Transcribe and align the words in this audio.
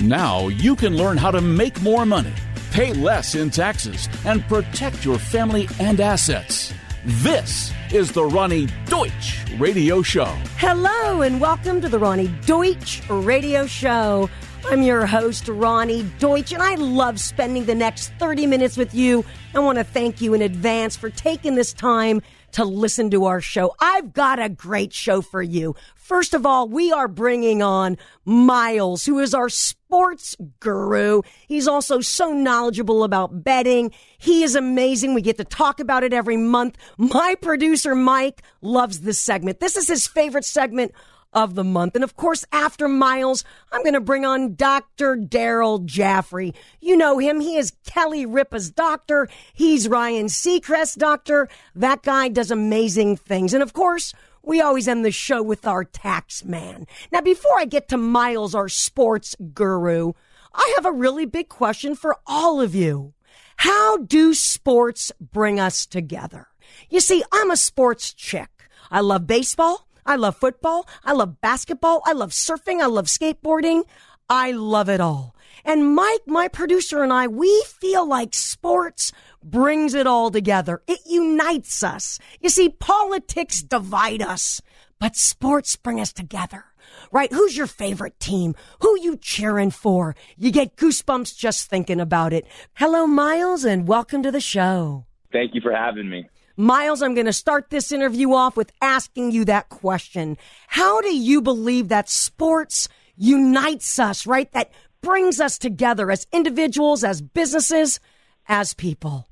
Now 0.00 0.48
you 0.48 0.76
can 0.76 0.96
learn 0.96 1.18
how 1.18 1.30
to 1.30 1.42
make 1.42 1.82
more 1.82 2.06
money, 2.06 2.32
pay 2.70 2.94
less 2.94 3.34
in 3.34 3.50
taxes, 3.50 4.08
and 4.24 4.42
protect 4.48 5.04
your 5.04 5.18
family 5.18 5.68
and 5.78 6.00
assets. 6.00 6.72
This 7.04 7.70
is 7.92 8.10
the 8.10 8.22
Roni 8.22 8.70
Deutch 8.86 9.44
Radio 9.58 10.00
Show. 10.00 10.34
Hello, 10.56 11.20
and 11.20 11.38
welcome 11.38 11.82
to 11.82 11.88
the 11.90 11.98
Roni 11.98 12.28
Deutch 12.46 13.02
Radio 13.10 13.66
Show. 13.66 14.30
I'm 14.64 14.82
your 14.82 15.04
host, 15.04 15.44
Roni 15.44 16.08
Deutch, 16.18 16.54
and 16.54 16.62
I 16.62 16.76
love 16.76 17.20
spending 17.20 17.66
the 17.66 17.74
next 17.74 18.08
30 18.18 18.46
minutes 18.46 18.78
with 18.78 18.94
you. 18.94 19.22
I 19.54 19.58
want 19.58 19.76
to 19.76 19.84
thank 19.84 20.22
you 20.22 20.32
in 20.32 20.40
advance 20.40 20.96
for 20.96 21.10
taking 21.10 21.56
this 21.56 21.74
time 21.74 22.22
to 22.52 22.64
listen 22.64 23.10
to 23.10 23.26
our 23.26 23.42
show. 23.42 23.74
I've 23.80 24.14
got 24.14 24.38
a 24.38 24.48
great 24.48 24.94
show 24.94 25.20
for 25.20 25.42
you. 25.42 25.76
First 25.94 26.32
of 26.32 26.46
all, 26.46 26.68
we 26.68 26.90
are 26.90 27.06
bringing 27.06 27.62
on 27.62 27.98
Miles, 28.24 29.04
who 29.04 29.18
is 29.18 29.34
our 29.34 29.50
sports 29.90 30.36
guru. 30.60 31.20
He's 31.48 31.66
also 31.66 32.00
so 32.00 32.32
knowledgeable 32.32 33.02
about 33.02 33.42
betting. 33.42 33.90
He 34.18 34.44
is 34.44 34.54
amazing. 34.54 35.14
We 35.14 35.20
get 35.20 35.36
to 35.38 35.44
talk 35.44 35.80
about 35.80 36.04
it 36.04 36.12
every 36.12 36.36
month. 36.36 36.76
My 36.96 37.34
producer, 37.42 37.96
Mike, 37.96 38.40
loves 38.62 39.00
this 39.00 39.18
segment. 39.18 39.58
This 39.58 39.74
is 39.74 39.88
his 39.88 40.06
favorite 40.06 40.44
segment 40.44 40.92
of 41.32 41.56
the 41.56 41.64
month. 41.64 41.96
And 41.96 42.04
of 42.04 42.14
course, 42.14 42.44
after 42.52 42.86
Miles, 42.86 43.42
I'm 43.72 43.82
going 43.82 43.94
to 43.94 44.00
bring 44.00 44.24
on 44.24 44.54
Dr. 44.54 45.16
Daryl 45.16 45.84
Gioffre. 45.84 46.54
You 46.80 46.96
know 46.96 47.18
him. 47.18 47.40
He 47.40 47.56
is 47.56 47.72
Kelly 47.84 48.24
Ripa's 48.24 48.70
doctor. 48.70 49.28
He's 49.52 49.88
Ryan 49.88 50.26
Seacrest's 50.26 50.94
doctor. 50.94 51.48
That 51.74 52.04
guy 52.04 52.28
does 52.28 52.52
amazing 52.52 53.16
things. 53.16 53.54
And 53.54 53.62
of 53.62 53.72
course, 53.72 54.14
we 54.42 54.60
always 54.60 54.88
end 54.88 55.04
the 55.04 55.10
show 55.10 55.42
with 55.42 55.66
our 55.66 55.84
tax 55.84 56.44
man. 56.44 56.86
Now, 57.12 57.20
before 57.20 57.58
I 57.58 57.64
get 57.64 57.88
to 57.88 57.96
Miles, 57.96 58.54
our 58.54 58.68
sports 58.68 59.36
guru, 59.54 60.12
I 60.54 60.72
have 60.76 60.86
a 60.86 60.92
really 60.92 61.26
big 61.26 61.48
question 61.48 61.94
for 61.94 62.16
all 62.26 62.60
of 62.60 62.74
you. 62.74 63.14
How 63.56 63.98
do 63.98 64.32
sports 64.34 65.12
bring 65.20 65.60
us 65.60 65.84
together? 65.84 66.48
You 66.88 67.00
see, 67.00 67.22
I'm 67.32 67.50
a 67.50 67.56
sports 67.56 68.14
chick. 68.14 68.48
I 68.90 69.00
love 69.00 69.26
baseball. 69.26 69.86
I 70.06 70.16
love 70.16 70.36
football. 70.36 70.88
I 71.04 71.12
love 71.12 71.40
basketball. 71.40 72.02
I 72.04 72.12
love 72.12 72.30
surfing. 72.30 72.80
I 72.80 72.86
love 72.86 73.06
skateboarding. 73.06 73.84
I 74.28 74.52
love 74.52 74.88
it 74.88 75.00
all. 75.00 75.34
And 75.64 75.94
Mike, 75.94 76.22
my 76.26 76.48
producer, 76.48 77.02
and 77.02 77.12
I, 77.12 77.26
we 77.26 77.64
feel 77.66 78.06
like 78.06 78.34
sports 78.34 79.12
brings 79.42 79.94
it 79.94 80.06
all 80.06 80.30
together. 80.30 80.82
It 80.86 81.00
unites 81.06 81.82
us. 81.82 82.18
You 82.40 82.48
see, 82.48 82.68
politics 82.68 83.62
divide 83.62 84.22
us, 84.22 84.60
but 84.98 85.16
sports 85.16 85.76
bring 85.76 86.00
us 86.00 86.12
together. 86.12 86.64
Right? 87.12 87.32
Who's 87.32 87.56
your 87.56 87.66
favorite 87.66 88.18
team? 88.20 88.54
Who 88.80 88.98
you 89.00 89.16
cheering 89.16 89.70
for? 89.70 90.14
You 90.36 90.50
get 90.50 90.76
goosebumps 90.76 91.36
just 91.36 91.68
thinking 91.68 92.00
about 92.00 92.32
it. 92.32 92.46
Hello, 92.74 93.06
Miles, 93.06 93.64
and 93.64 93.86
welcome 93.86 94.22
to 94.22 94.30
the 94.30 94.40
show. 94.40 95.06
Thank 95.32 95.54
you 95.54 95.60
for 95.60 95.72
having 95.72 96.08
me. 96.08 96.28
Miles, 96.56 97.00
I'm 97.00 97.14
going 97.14 97.26
to 97.26 97.32
start 97.32 97.70
this 97.70 97.90
interview 97.90 98.34
off 98.34 98.56
with 98.56 98.72
asking 98.82 99.32
you 99.32 99.44
that 99.46 99.68
question. 99.68 100.36
How 100.66 101.00
do 101.00 101.14
you 101.14 101.40
believe 101.40 101.88
that 101.88 102.10
sports 102.10 102.88
unites 103.16 103.98
us, 103.98 104.26
right? 104.26 104.50
That 104.52 104.70
brings 105.02 105.40
us 105.40 105.58
together 105.58 106.10
as 106.10 106.26
individuals, 106.32 107.04
as 107.04 107.20
businesses, 107.22 108.00
as 108.48 108.74
people? 108.74 109.26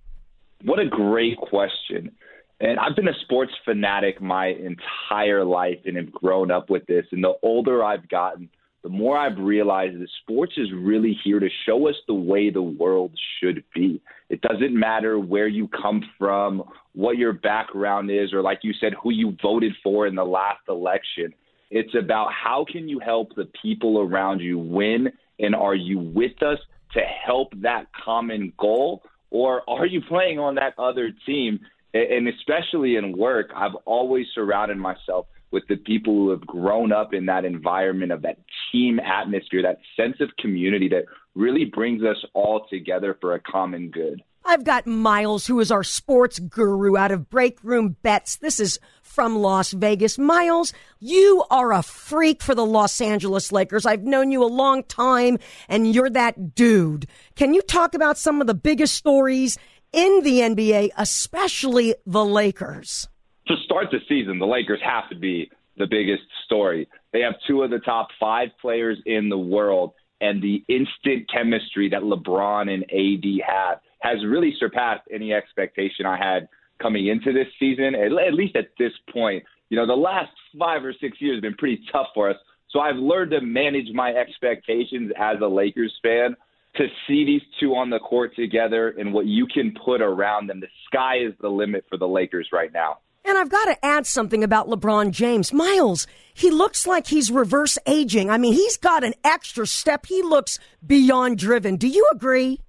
What 0.65 0.79
a 0.79 0.87
great 0.87 1.37
question. 1.39 2.13
And 2.61 2.79
I've 2.81 2.97
been 2.97 3.09
a 3.09 3.19
sports 3.23 3.53
fanatic 3.65 4.21
my 4.21 4.47
entire 4.47 5.45
life 5.45 5.79
and 5.85 5.97
have 5.97 6.11
grown 6.11 6.51
up 6.51 6.71
with 6.71 6.87
this. 6.87 7.07
And 7.13 7.23
the 7.23 7.35
older 7.43 7.85
I've 7.85 8.09
gotten, 8.09 8.49
the 8.83 8.89
more 8.89 9.17
I've 9.17 9.39
realized 9.39 10.01
that 10.01 10.09
sports 10.23 10.55
is 10.57 10.69
really 10.73 11.17
here 11.25 11.39
to 11.39 11.49
show 11.67 11.89
us 11.89 11.95
the 12.07 12.15
way 12.15 12.51
the 12.51 12.63
world 12.63 13.13
should 13.41 13.63
be. 13.75 14.01
It 14.29 14.41
doesn't 14.41 14.77
matter 14.77 15.19
where 15.19 15.47
you 15.49 15.69
come 15.69 16.03
from, 16.19 16.65
what 16.95 17.17
your 17.17 17.33
background 17.33 18.11
is, 18.11 18.33
or 18.33 18.43
like 18.43 18.61
you 18.63 18.73
said, 18.81 18.95
who 19.01 19.13
you 19.13 19.37
voted 19.43 19.73
for 19.83 20.07
in 20.07 20.15
the 20.15 20.25
last 20.25 20.61
election. 20.69 21.33
It's 21.71 21.95
about 21.95 22.33
how 22.33 22.65
can 22.71 22.89
you 22.89 22.99
help 22.99 23.35
the 23.37 23.49
people 23.63 24.01
around 24.01 24.41
you 24.41 24.59
win 24.59 25.13
and 25.39 25.55
are 25.55 25.75
you 25.75 25.99
with 25.99 26.43
us 26.43 26.59
to 26.93 27.01
help 27.01 27.53
that 27.63 27.87
common 28.05 28.53
goal 28.59 29.03
or 29.31 29.63
are 29.69 29.87
you 29.87 30.01
playing 30.01 30.39
on 30.39 30.55
that 30.57 30.75
other 30.79 31.11
team? 31.27 31.61
And 31.95 32.29
especially 32.29 32.97
in 32.97 33.17
work, 33.17 33.51
I've 33.55 33.75
always 33.85 34.27
surrounded 34.35 34.79
myself 34.79 35.27
with 35.51 35.65
the 35.69 35.77
people 35.77 36.15
who 36.15 36.31
have 36.31 36.47
grown 36.47 36.93
up 36.93 37.15
in 37.15 37.27
that 37.27 37.45
environment 37.45 38.13
of 38.13 38.23
that 38.23 38.39
team 38.71 39.01
atmosphere, 39.01 39.63
that 39.63 39.81
sense 39.97 40.17
of 40.21 40.29
community 40.39 40.89
that 40.89 41.05
really 41.35 41.65
brings 41.65 42.03
us 42.03 42.23
all 42.35 42.67
together 42.69 43.17
for 43.21 43.35
a 43.35 43.41
common 43.41 43.91
good. 43.91 44.23
I've 44.45 44.65
got 44.65 44.87
Miles, 44.87 45.47
who 45.47 45.61
is 45.61 45.71
our 45.71 45.85
sports 45.85 46.39
guru 46.39 46.97
out 46.97 47.11
of 47.11 47.29
Break 47.29 47.59
Room 47.63 47.97
Bets. 48.03 48.37
This 48.37 48.61
is 48.61 48.79
from 49.19 49.35
Las 49.35 49.73
Vegas. 49.73 50.17
Miles, 50.17 50.73
you 51.01 51.45
are 51.51 51.73
a 51.73 51.83
freak 51.83 52.41
for 52.41 52.55
the 52.55 52.65
Los 52.65 53.01
Angeles 53.01 53.51
Lakers. 53.51 53.85
I've 53.85 54.05
known 54.05 54.31
you 54.31 54.45
a 54.45 54.47
long 54.47 54.85
time, 54.85 55.41
and 55.69 55.93
you're 55.93 56.09
that 56.11 56.55
dude. 56.55 57.09
Can 57.35 57.53
you 57.53 57.61
talk 57.61 57.95
about 57.95 58.17
some 58.17 58.41
of 58.41 58.47
the 58.47 58.55
biggest 58.55 58.95
stories 58.95 59.59
in 59.93 60.23
the 60.23 60.39
NBA, 60.39 60.91
especially 60.97 61.97
the 62.07 62.25
Lakers? 62.25 63.09
To 63.49 63.57
start 63.65 63.87
the 63.91 63.99
season, 64.09 64.39
the 64.39 64.47
Lakers 64.47 64.79
have 64.85 65.09
to 65.09 65.17
be 65.17 65.51
the 65.79 65.89
biggest 65.89 66.23
story. 66.45 66.89
They 67.13 67.23
have 67.23 67.35
two 67.45 67.65
of 67.65 67.71
the 67.71 67.81
top 67.81 68.11
five 68.21 68.51
players 68.61 68.99
in 69.05 69.31
the 69.31 69.37
world, 69.37 69.95
and 70.21 70.41
the 70.41 70.65
instant 70.69 71.29
chemistry 71.29 71.89
that 71.89 72.03
LeBron 72.03 72.73
and 72.73 72.85
AD 72.85 73.45
have 73.49 73.81
has 73.99 74.25
really 74.25 74.55
surpassed 74.61 75.09
any 75.13 75.33
expectation 75.33 76.07
I 76.07 76.19
had 76.19 76.49
coming 76.81 77.09
into 77.09 77.33
this 77.33 77.49
season, 77.59 77.95
at, 77.95 78.35
least 78.35 78.57
at 78.57 78.69
this 78.79 78.93
point. 79.13 79.45
You 79.69 79.77
know, 79.77 79.87
the 79.87 79.95
last 79.95 80.31
five 80.59 80.85
or 80.85 80.95
six 81.01 81.21
years 81.21 81.37
have 81.37 81.43
been 81.43 81.55
pretty 81.55 81.83
tough 81.93 82.07
for 82.15 82.31
us. 82.31 82.37
So 82.71 82.81
I've 82.81 82.97
learned 82.97 83.31
to 83.33 83.41
manage 83.41 83.89
my 83.95 84.11
expectations 84.11 85.11
as 85.19 85.37
a 85.43 85.47
Lakers 85.47 85.95
fan 86.03 86.37
to 86.77 86.87
see 87.07 87.25
these 87.25 87.43
two 87.59 87.75
on 87.75 87.91
the 87.91 87.99
court 87.99 88.37
together 88.37 88.95
and 88.99 89.13
what 89.13 89.27
you 89.27 89.47
can 89.47 89.75
put 89.85 90.01
around 90.01 90.49
them. 90.49 90.61
The 90.61 90.69
sky 90.87 91.17
is 91.17 91.33
the 91.41 91.49
limit 91.49 91.85
for 91.89 91.97
the 91.97 92.07
Lakers 92.07 92.49
right 92.53 92.73
now. 92.73 92.99
And 93.25 93.37
I've 93.37 93.51
got 93.51 93.67
to 93.67 93.85
add 93.85 94.07
something 94.07 94.43
about 94.43 94.69
LeBron 94.69 95.11
James. 95.11 95.53
Miles, 95.53 96.07
he 96.33 96.51
looks 96.51 96.87
like 96.87 97.09
he's 97.09 97.31
reverse 97.31 97.77
aging. 97.87 98.31
I 98.31 98.39
mean, 98.39 98.55
he's 98.55 98.77
got 98.77 99.05
an 99.05 99.15
extra 99.25 99.67
step. 99.67 100.07
He 100.07 100.23
looks 100.23 100.59
beyond 100.87 101.39
driven. 101.39 101.77
Do 101.77 101.89
you 101.89 102.09
agree? 102.13 102.61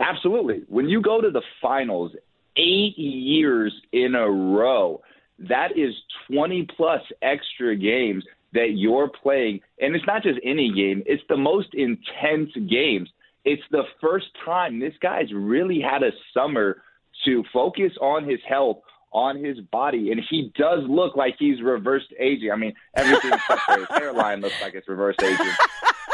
Absolutely. 0.00 0.62
When 0.68 0.88
you 0.88 1.02
go 1.02 1.20
to 1.20 1.30
the 1.30 1.42
finals 1.60 2.12
eight 2.60 2.98
years 2.98 3.72
in 3.92 4.14
a 4.14 4.30
row, 4.30 5.00
that 5.48 5.76
is 5.76 5.94
20 6.30 6.68
plus 6.76 7.00
extra 7.22 7.74
games 7.74 8.24
that 8.52 8.72
you're 8.74 9.08
playing. 9.08 9.60
And 9.80 9.94
it's 9.94 10.06
not 10.06 10.22
just 10.22 10.38
any 10.44 10.72
game, 10.72 11.02
it's 11.06 11.22
the 11.28 11.36
most 11.36 11.68
intense 11.74 12.50
games. 12.68 13.08
It's 13.44 13.62
the 13.70 13.84
first 14.00 14.26
time 14.44 14.78
this 14.78 14.92
guy's 15.00 15.32
really 15.32 15.80
had 15.80 16.02
a 16.02 16.10
summer 16.34 16.82
to 17.24 17.42
focus 17.52 17.92
on 18.00 18.28
his 18.28 18.40
health, 18.46 18.78
on 19.12 19.42
his 19.42 19.58
body, 19.72 20.12
and 20.12 20.20
he 20.28 20.52
does 20.56 20.80
look 20.88 21.16
like 21.16 21.36
he's 21.38 21.62
reversed 21.62 22.12
aging. 22.18 22.50
I 22.52 22.56
mean, 22.56 22.74
everything 22.94 23.32
except 23.32 23.62
for 23.62 23.78
his 23.78 23.88
hairline 23.88 24.40
looks 24.40 24.60
like 24.60 24.74
it's 24.74 24.88
reversed 24.88 25.22
aging. 25.22 25.46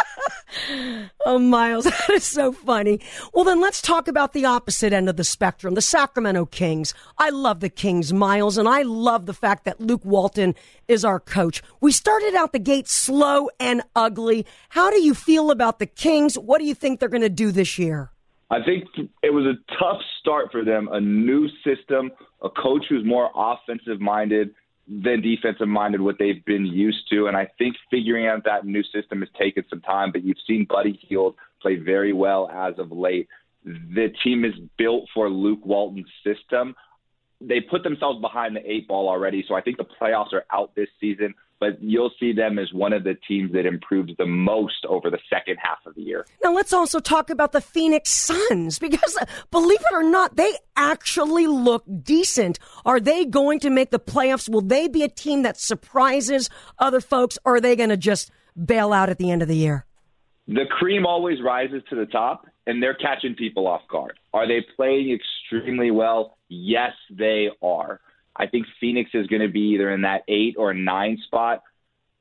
oh, 1.27 1.39
Miles, 1.39 1.85
that 1.85 2.11
is 2.11 2.25
so 2.25 2.53
funny. 2.53 3.01
Well, 3.33 3.45
then 3.45 3.61
let's 3.61 3.83
talk 3.83 4.09
about 4.09 4.33
the 4.33 4.45
opposite 4.45 4.93
end 4.93 5.09
of 5.09 5.17
the 5.17 5.25
spectrum, 5.25 5.75
the 5.75 5.83
Sacramento 5.83 6.47
Kings. 6.47 6.95
I 7.19 7.31
love 7.31 7.61
the 7.61 7.69
Kings, 7.69 8.13
Miles, 8.13 8.59
and 8.59 8.69
I 8.69 8.83
love 8.83 9.27
the 9.27 9.35
fact 9.35 9.65
that 9.65 9.81
Luke 9.81 10.05
Walton 10.05 10.55
is 10.89 11.05
our 11.05 11.21
coach. 11.21 11.63
We 11.81 11.93
started 11.93 12.35
out 12.35 12.53
the 12.53 12.59
gate 12.59 12.89
slow 12.89 13.51
and 13.59 13.83
ugly. 13.95 14.47
How 14.71 14.91
do 14.91 15.01
you 15.01 15.15
feel 15.15 15.51
about 15.51 15.79
the 15.79 15.87
Kings? 15.87 16.39
What 16.39 16.59
do 16.59 16.65
you 16.65 16.75
think 16.75 17.01
they're 17.01 17.09
going 17.09 17.23
to 17.23 17.29
do 17.29 17.53
this 17.53 17.79
year? 17.79 18.11
I 18.51 18.63
think 18.63 18.85
it 19.23 19.31
was 19.31 19.45
a 19.45 19.55
tough 19.79 20.01
start 20.21 20.53
for 20.53 20.65
them, 20.65 20.89
a 20.93 21.01
new 21.01 21.49
system, 21.65 22.13
a 22.43 22.49
coach 22.49 22.85
who's 22.89 23.05
more 23.05 23.31
offensive 23.35 24.01
minded 24.01 24.55
than 24.89 25.21
defensive 25.21 25.69
minded 25.69 26.01
what 26.01 26.17
they've 26.19 26.45
been 26.45 26.65
used 26.67 27.09
to. 27.11 27.27
And 27.27 27.37
I 27.37 27.49
think 27.59 27.77
figuring 27.91 28.27
out 28.27 28.45
that 28.45 28.65
new 28.65 28.83
system 28.85 29.21
has 29.21 29.29
taken 29.39 29.65
some 29.69 29.81
time, 29.81 30.13
but 30.13 30.23
you've 30.23 30.37
seen 30.47 30.67
Buddy 30.69 30.99
Hield 31.09 31.35
play 31.61 31.77
very 31.77 32.13
well 32.13 32.49
as 32.49 32.79
of 32.79 32.93
late. 32.93 33.29
The 33.65 34.13
team 34.23 34.45
is 34.45 34.55
built 34.79 35.09
for 35.13 35.29
Luke 35.29 35.65
Walton's 35.65 36.11
system. 36.23 36.75
They 37.41 37.61
put 37.61 37.83
themselves 37.83 38.21
behind 38.21 38.55
the 38.55 38.71
eight 38.71 38.87
ball 38.87 39.09
already, 39.09 39.45
so 39.47 39.55
I 39.55 39.61
think 39.61 39.77
the 39.77 39.87
playoffs 40.01 40.33
are 40.33 40.45
out 40.53 40.75
this 40.75 40.89
season 41.01 41.35
but 41.59 41.83
you'll 41.83 42.13
see 42.19 42.33
them 42.33 42.59
as 42.59 42.73
one 42.73 42.93
of 42.93 43.05
the 43.05 43.15
teams 43.29 43.53
that 43.53 43.67
improved 43.67 44.13
the 44.19 44.27
most 44.27 44.85
over 44.89 45.11
the 45.11 45.19
second 45.31 45.57
half 45.63 45.79
of 45.87 45.95
the 45.95 46.03
year. 46.03 46.27
Now, 46.43 46.53
let's 46.53 46.73
also 46.73 47.01
talk 47.01 47.31
about 47.31 47.53
the 47.53 47.61
Phoenix 47.61 48.11
Suns 48.11 48.79
because, 48.81 49.17
uh, 49.21 49.27
believe 49.51 49.81
it 49.81 49.95
or 49.95 50.03
not, 50.03 50.37
they 50.37 50.53
actually 50.77 51.47
look 51.47 51.85
decent. 52.03 52.59
Are 52.85 53.01
they 53.01 53.25
going 53.25 53.61
to 53.61 53.71
make 53.71 53.91
the 53.91 54.01
playoffs? 54.01 54.49
Will 54.49 54.63
they 54.63 54.89
be 54.89 55.03
a 55.03 55.09
team 55.09 55.43
that 55.43 55.59
surprises 55.59 56.51
other 56.79 57.01
folks, 57.01 57.39
or 57.45 57.57
are 57.57 57.61
they 57.61 57.77
going 57.77 57.91
to 57.91 57.97
just 57.97 58.31
bail 58.65 58.93
out 58.93 59.09
at 59.09 59.19
the 59.19 59.31
end 59.31 59.43
of 59.43 59.49
the 59.49 59.57
year? 59.57 59.87
the 60.49 60.65
cream 60.71 61.07
always 61.07 61.43
rises 61.43 61.83
to 61.91 61.97
the 61.97 62.07
top, 62.07 62.47
and 62.67 62.83
they're 62.83 62.95
catching 62.95 63.35
people 63.35 63.67
off 63.67 63.83
guard. 63.91 64.19
Are 64.33 64.47
they 64.47 64.65
playing 64.77 65.13
extremely 65.13 65.91
well? 65.91 66.39
Yes, 66.49 66.93
they 67.11 67.49
are. 67.63 68.01
I 68.37 68.47
think 68.47 68.67
Phoenix 68.81 69.11
is 69.15 69.27
going 69.27 69.43
to 69.43 69.49
be 69.49 69.75
either 69.75 69.91
in 69.91 70.03
that 70.03 70.23
eight 70.29 70.57
or 70.59 70.75
nine 70.75 71.19
spot. 71.27 71.63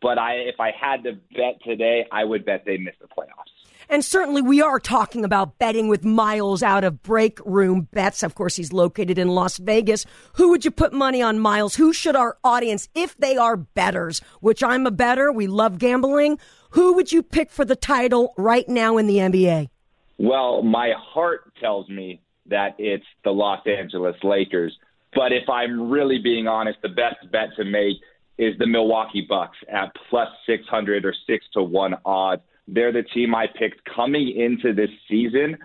But 0.02 0.18
I, 0.18 0.34
if 0.34 0.60
I 0.60 0.72
had 0.72 1.04
to 1.04 1.14
bet 1.36 1.62
today, 1.64 2.06
I 2.12 2.24
would 2.24 2.46
bet 2.46 2.64
they 2.66 2.78
miss 2.78 2.96
the 3.02 3.08
playoffs. 3.08 3.52
And 3.90 4.04
certainly 4.04 4.42
we 4.42 4.62
are 4.62 4.80
talking 4.80 5.24
about 5.24 5.58
betting 5.60 5.88
with 5.88 6.04
Miles 6.04 6.64
out 6.64 6.84
of 6.84 7.04
break 7.04 7.40
room 7.46 7.88
bets. 7.92 8.24
Of 8.24 8.36
course, 8.36 8.56
he's 8.56 8.74
located 8.74 9.18
in 9.18 9.28
Las 9.28 9.58
Vegas. 9.58 10.06
Who 10.34 10.50
would 10.50 10.66
you 10.66 10.72
put 10.72 10.92
money 10.92 11.22
on 11.22 11.40
Miles? 11.40 11.76
Who 11.76 11.94
should 11.94 12.16
our 12.16 12.38
audience, 12.44 12.90
if 12.96 13.16
they 13.18 13.38
are 13.38 13.56
betters, 13.56 14.22
which 14.40 14.64
I'm 14.64 14.88
a 14.88 14.92
better, 14.92 15.32
we 15.32 15.48
love 15.48 15.78
gambling, 15.78 16.40
who 16.72 16.94
would 16.94 17.12
you 17.12 17.22
pick 17.24 17.52
for 17.52 17.64
the 17.64 17.76
title 17.76 18.34
right 18.38 18.68
now 18.68 18.98
in 18.98 19.08
the 19.08 19.18
NBA? 19.18 19.70
Well, 20.18 20.62
my 20.64 20.94
heart 20.98 21.54
tells 21.60 21.88
me 21.90 22.22
that 22.48 22.76
it's 22.78 23.06
the 23.24 23.32
Los 23.32 23.66
Angeles 23.66 24.16
Lakers. 24.24 24.78
But 25.16 25.32
if 25.32 25.50
I'm 25.50 25.90
really 25.90 26.20
being 26.20 26.48
honest, 26.48 26.80
the 26.82 26.90
best 26.90 27.32
bet 27.32 27.56
to 27.56 27.64
make 27.64 27.96
is 28.38 28.54
the 28.60 28.68
Milwaukee 28.68 29.26
Bucks 29.28 29.58
at 29.72 29.96
plus 30.10 30.28
600 30.46 31.06
or 31.06 31.14
6 31.26 31.46
to 31.54 31.64
1 31.64 31.96
odds. 32.06 32.42
They're 32.68 32.92
the 32.92 33.04
team 33.04 33.34
I 33.34 33.48
picked 33.48 33.82
coming 33.86 34.36
into 34.38 34.74
this 34.74 34.90
season. 35.10 35.58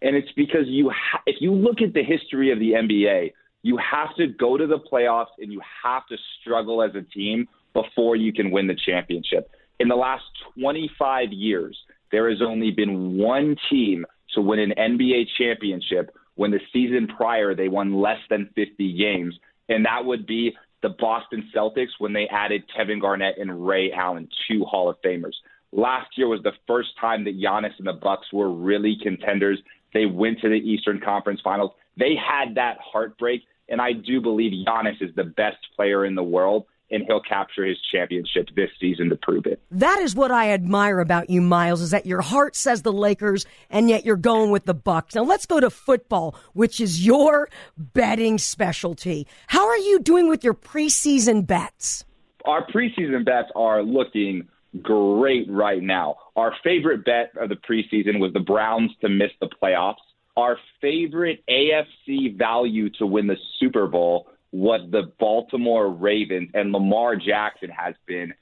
And 0.00 0.16
it's 0.16 0.32
because 0.32 0.66
you, 0.66 0.90
ha- 0.90 1.22
if 1.26 1.36
you 1.40 1.52
look 1.52 1.82
at 1.82 1.92
the 1.92 2.02
history 2.02 2.50
of 2.52 2.58
the 2.58 2.72
NBA, 2.72 3.32
you 3.62 3.78
have 3.78 4.14
to 4.16 4.28
go 4.28 4.56
to 4.56 4.66
the 4.66 4.78
playoffs 4.78 5.34
and 5.38 5.52
you 5.52 5.60
have 5.84 6.06
to 6.06 6.16
struggle 6.40 6.82
as 6.82 6.94
a 6.94 7.02
team 7.02 7.48
before 7.74 8.16
you 8.16 8.32
can 8.32 8.50
win 8.50 8.66
the 8.66 8.76
championship. 8.86 9.50
In 9.78 9.88
the 9.88 9.96
last 9.96 10.24
25 10.58 11.32
years, 11.32 11.76
there 12.12 12.30
has 12.30 12.40
only 12.40 12.70
been 12.70 13.18
one 13.18 13.56
team 13.68 14.06
to 14.34 14.40
win 14.40 14.60
an 14.60 14.72
NBA 14.78 15.26
championship 15.36 16.14
when 16.36 16.50
the 16.50 16.60
season 16.72 17.08
prior 17.08 17.54
they 17.54 17.68
won 17.68 17.94
less 17.94 18.20
than 18.30 18.48
50 18.54 18.96
games, 18.96 19.34
and 19.68 19.84
that 19.84 20.04
would 20.04 20.26
be 20.26 20.54
the 20.82 20.90
Boston 20.90 21.50
Celtics 21.54 21.98
when 21.98 22.12
they 22.12 22.28
added 22.28 22.62
Kevin 22.74 23.00
Garnett 23.00 23.38
and 23.38 23.66
Ray 23.66 23.90
Allen, 23.92 24.28
two 24.48 24.64
Hall 24.64 24.88
of 24.88 24.96
Famers. 25.02 25.34
Last 25.72 26.16
year 26.16 26.28
was 26.28 26.42
the 26.42 26.52
first 26.66 26.90
time 27.00 27.24
that 27.24 27.40
Giannis 27.40 27.76
and 27.78 27.86
the 27.86 27.94
Bucks 27.94 28.32
were 28.32 28.50
really 28.50 28.96
contenders. 29.02 29.58
They 29.92 30.06
went 30.06 30.40
to 30.40 30.48
the 30.48 30.54
Eastern 30.54 31.00
Conference 31.00 31.40
Finals. 31.42 31.72
They 31.98 32.14
had 32.14 32.54
that 32.54 32.78
heartbreak, 32.80 33.42
and 33.68 33.80
I 33.80 33.92
do 33.92 34.20
believe 34.20 34.52
Giannis 34.66 35.02
is 35.02 35.14
the 35.16 35.24
best 35.24 35.58
player 35.74 36.04
in 36.04 36.14
the 36.14 36.22
world 36.22 36.66
and 36.90 37.04
he'll 37.06 37.20
capture 37.20 37.64
his 37.64 37.78
championship 37.92 38.48
this 38.54 38.70
season 38.80 39.08
to 39.10 39.16
prove 39.16 39.46
it. 39.46 39.60
That 39.70 39.98
is 40.00 40.14
what 40.14 40.30
I 40.30 40.52
admire 40.52 41.00
about 41.00 41.30
you, 41.30 41.40
Miles, 41.40 41.80
is 41.80 41.90
that 41.90 42.06
your 42.06 42.20
heart 42.20 42.54
says 42.54 42.82
the 42.82 42.92
Lakers 42.92 43.44
and 43.70 43.88
yet 43.88 44.04
you're 44.04 44.16
going 44.16 44.50
with 44.50 44.64
the 44.64 44.74
Bucks. 44.74 45.14
Now 45.14 45.24
let's 45.24 45.46
go 45.46 45.60
to 45.60 45.70
football, 45.70 46.36
which 46.52 46.80
is 46.80 47.04
your 47.04 47.48
betting 47.76 48.38
specialty. 48.38 49.26
How 49.48 49.66
are 49.66 49.78
you 49.78 49.98
doing 49.98 50.28
with 50.28 50.44
your 50.44 50.54
preseason 50.54 51.46
bets? 51.46 52.04
Our 52.44 52.66
preseason 52.66 53.24
bets 53.24 53.48
are 53.56 53.82
looking 53.82 54.48
great 54.82 55.50
right 55.50 55.82
now. 55.82 56.16
Our 56.36 56.54
favorite 56.62 57.04
bet 57.04 57.32
of 57.40 57.48
the 57.48 57.56
preseason 57.56 58.20
was 58.20 58.32
the 58.32 58.40
Browns 58.40 58.92
to 59.00 59.08
miss 59.08 59.30
the 59.40 59.48
playoffs. 59.48 59.96
Our 60.36 60.58
favorite 60.80 61.42
AFC 61.48 62.36
value 62.36 62.90
to 62.98 63.06
win 63.06 63.26
the 63.26 63.38
Super 63.58 63.86
Bowl 63.86 64.28
what 64.50 64.90
the 64.90 65.12
Baltimore 65.18 65.90
Ravens 65.90 66.50
and 66.54 66.72
Lamar 66.72 67.16
Jackson 67.16 67.68
has 67.70 67.94
been 68.06 68.32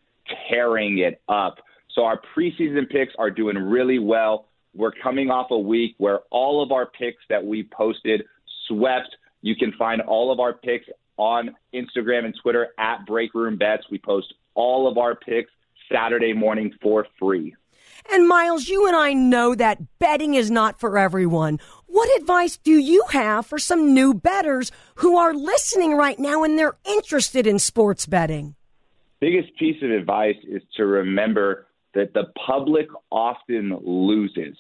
tearing 0.49 0.99
it 0.99 1.21
up. 1.29 1.59
So 1.95 2.05
our 2.05 2.21
preseason 2.37 2.89
picks 2.91 3.13
are 3.19 3.31
doing 3.31 3.57
really 3.57 3.99
well. 3.99 4.47
We're 4.75 4.93
coming 4.93 5.31
off 5.31 5.51
a 5.51 5.59
week 5.59 5.95
where 5.99 6.21
all 6.31 6.63
of 6.63 6.73
our 6.73 6.87
picks 6.87 7.23
that 7.29 7.45
we 7.45 7.69
posted 7.73 8.25
swept. 8.67 9.17
You 9.43 9.55
can 9.55 9.73
find 9.73 10.01
all 10.01 10.33
of 10.33 10.41
our 10.41 10.55
picks 10.55 10.87
on 11.17 11.55
Instagram 11.75 12.25
and 12.25 12.35
Twitter 12.43 12.69
at 12.79 13.07
Breakroom 13.07 13.57
Bets. 13.57 13.85
We 13.91 13.99
post 13.99 14.35
all 14.55 14.89
of 14.91 14.99
our 14.99 15.15
picks 15.15 15.51
Saturday 15.93 16.33
morning 16.33 16.73
for 16.83 17.07
free. 17.19 17.55
And 18.13 18.29
Miles, 18.29 18.69
you 18.69 18.87
and 18.87 18.95
I 18.95 19.13
know 19.13 19.55
that 19.55 19.99
betting 19.99 20.35
is 20.35 20.51
not 20.51 20.79
for 20.79 20.99
everyone. 20.99 21.59
What 21.87 22.21
advice 22.21 22.57
do 22.57 22.73
you 22.73 23.05
have 23.11 23.47
for 23.47 23.59
some 23.59 23.95
new 23.95 24.15
betters 24.15 24.71
who 24.97 25.17
are 25.17 25.33
listening 25.33 25.97
right 25.97 26.19
now 26.19 26.43
and 26.43 26.59
they're 26.59 26.77
interested 26.85 27.47
in 27.47 27.59
sports 27.59 28.07
betting? 28.07 28.57
Biggest 29.21 29.57
piece 29.57 29.83
of 29.83 29.91
advice 29.91 30.37
is 30.43 30.63
to 30.77 30.87
remember 30.87 31.67
that 31.95 32.13
the 32.13 32.25
public 32.47 32.89
often 33.11 33.79
loses. 33.83 34.57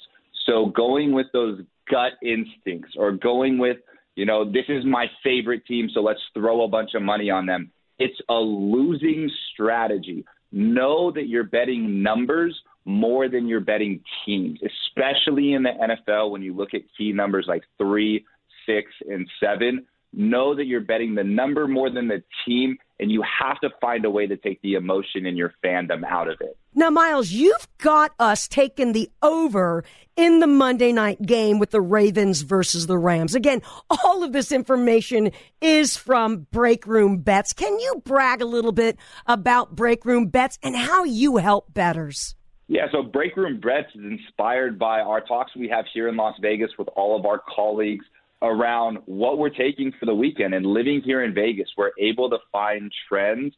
So 0.47 0.67
going 0.67 1.13
with 1.13 1.27
those 1.33 1.61
gut 1.91 2.13
instincts 2.23 2.95
or 2.97 3.13
going 3.13 3.59
with, 3.59 3.79
you 4.15 4.25
know, 4.25 4.45
this 4.45 4.65
is 4.69 4.85
my 4.85 5.07
favorite 5.23 5.67
team, 5.67 5.91
so 5.93 6.01
let's 6.01 6.21
throw 6.33 6.63
a 6.63 6.69
bunch 6.69 6.95
of 6.95 7.03
money 7.03 7.31
on 7.31 7.47
them. 7.47 7.71
It's 7.99 8.19
a 8.29 8.35
losing 8.35 9.31
strategy. 9.53 10.25
Know 10.53 11.11
that 11.11 11.27
you're 11.27 11.45
betting 11.45 12.03
numbers 12.03 12.59
more 12.85 13.29
than 13.29 13.47
you're 13.47 13.61
betting 13.61 14.01
teams, 14.25 14.61
especially 14.63 15.53
in 15.53 15.63
the 15.63 15.71
NFL 15.71 16.31
when 16.31 16.43
you 16.43 16.55
look 16.55 16.75
at 16.75 16.83
key 16.97 17.13
numbers 17.13 17.47
like 17.49 17.63
three, 17.79 18.25
six, 18.67 18.91
and 19.09 19.29
seven. 19.41 19.87
Know 20.17 20.55
that 20.55 20.67
you're 20.67 20.81
betting 20.81 21.17
the 21.17 21.25
number 21.25 21.67
more 21.67 21.91
than 21.91 22.07
the 22.07 22.23
team, 22.47 22.77
and 23.01 23.11
you 23.11 23.25
have 23.41 23.59
to 23.61 23.71
find 23.81 24.05
a 24.05 24.11
way 24.11 24.29
to 24.29 24.37
take 24.37 24.63
the 24.63 24.75
emotion 24.75 25.27
in 25.27 25.37
your 25.37 25.53
fandom 25.65 26.05
out 26.05 26.29
of 26.29 26.41
it. 26.41 26.57
Now, 26.73 26.91
Miles, 26.91 27.33
you've 27.33 27.67
got 27.79 28.13
us 28.21 28.47
taking 28.47 28.93
the 28.93 29.11
over 29.23 29.83
in 30.17 30.39
the 30.39 30.47
Monday 30.47 30.93
night 30.93 31.21
game 31.21 31.59
with 31.59 31.73
the 31.73 31.81
Ravens 31.81 32.43
versus 32.43 32.87
the 32.87 32.97
Rams. 32.97 33.35
Again, 33.35 33.61
all 33.91 34.23
of 34.23 34.33
this 34.33 34.53
information 34.53 35.33
is 35.61 35.97
from 35.97 36.47
Break 36.53 36.87
Room 36.87 37.19
Bets. 37.19 37.53
Can 37.53 37.77
you 37.81 38.01
brag 38.05 38.41
a 38.41 38.47
little 38.47 38.73
bit 38.73 38.97
about 39.27 39.75
Break 39.75 40.05
Room 40.05 40.27
Bets 40.27 40.61
and 40.63 40.77
how 40.77 41.03
you 41.03 41.39
help 41.39 41.75
betters? 41.75 42.37
Yeah, 42.67 42.87
so 42.93 43.03
Break 43.03 43.37
Room 43.37 43.61
Bets 43.61 43.95
is 43.95 44.05
inspired 44.05 44.79
by 44.79 45.01
our 45.01 45.21
talks 45.21 45.55
we 45.55 45.69
have 45.69 45.85
here 45.93 46.09
in 46.09 46.17
Las 46.17 46.35
Vegas 46.41 46.71
with 46.79 46.89
all 46.97 47.19
of 47.19 47.27
our 47.27 47.43
colleagues 47.55 48.07
around 48.41 48.99
what 49.05 49.39
we're 49.39 49.51
taking 49.51 49.93
for 50.01 50.07
the 50.07 50.15
weekend. 50.15 50.55
And 50.55 50.65
living 50.65 51.03
here 51.05 51.25
in 51.25 51.35
Vegas, 51.35 51.69
we're 51.77 51.93
able 51.99 52.31
to 52.31 52.39
find 52.51 52.91
trends 53.09 53.55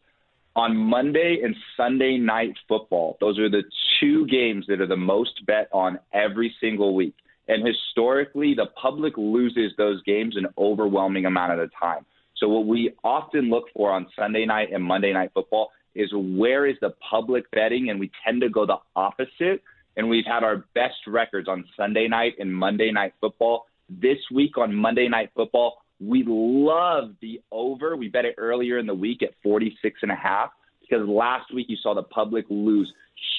on 0.57 0.77
Monday 0.77 1.39
and 1.45 1.55
Sunday 1.77 2.17
night 2.17 2.55
football. 2.67 3.17
Those 3.21 3.39
are 3.39 3.49
the 3.49 3.63
two 4.01 4.27
games 4.27 4.65
that 4.69 4.81
are 4.81 4.87
the 4.87 4.97
most 4.97 5.45
bet 5.47 5.69
on 5.73 6.01
every 6.13 6.53
single 6.61 6.95
week. 6.95 7.15
And 7.47 7.65
historically, 7.65 8.55
the 8.55 8.67
public 8.81 9.17
loses 9.17 9.73
those 9.79 10.03
games 10.03 10.37
an 10.37 10.47
overwhelming 10.59 11.27
amount 11.27 11.53
of 11.53 11.59
the 11.59 11.71
time. 11.79 12.05
So, 12.39 12.49
what 12.49 12.67
we 12.67 12.93
often 13.05 13.51
look 13.51 13.67
for 13.73 13.93
on 13.93 14.07
Sunday 14.17 14.45
night 14.47 14.73
and 14.73 14.83
Monday 14.83 15.13
night 15.13 15.31
football 15.33 15.71
is 15.97 16.13
where 16.15 16.67
is 16.67 16.77
the 16.81 16.95
public 17.11 17.51
betting, 17.51 17.91
and 17.91 17.99
we 17.99 18.11
tend 18.25 18.43
to 18.43 18.49
go 18.49 18.67
the 18.67 18.77
opposite. 18.95 19.63
And 19.97 20.09
we've 20.09 20.27
had 20.27 20.45
our 20.45 20.65
best 20.75 21.07
records 21.07 21.49
on 21.49 21.65
Sunday 21.77 22.07
night 22.07 22.35
and 22.39 22.55
Monday 22.55 22.93
night 22.93 23.15
football. 23.21 23.67
This 23.89 24.19
week 24.33 24.59
on 24.59 24.75
Monday 24.75 25.09
night 25.09 25.31
football, 25.35 25.79
we 25.99 26.23
love 26.27 27.15
the 27.23 27.41
over. 27.51 27.97
We 27.97 28.09
bet 28.09 28.27
it 28.27 28.35
earlier 28.37 28.79
in 28.79 28.87
the 28.87 28.95
week 28.95 29.23
at 29.23 29.31
46 29.43 30.01
and 30.03 30.13
a 30.13 30.17
half 30.17 30.51
because 30.83 31.09
last 31.09 31.53
week 31.55 31.67
you 31.69 31.77
saw 31.83 31.95
the 31.95 32.03
public 32.03 32.45
lose 32.51 32.93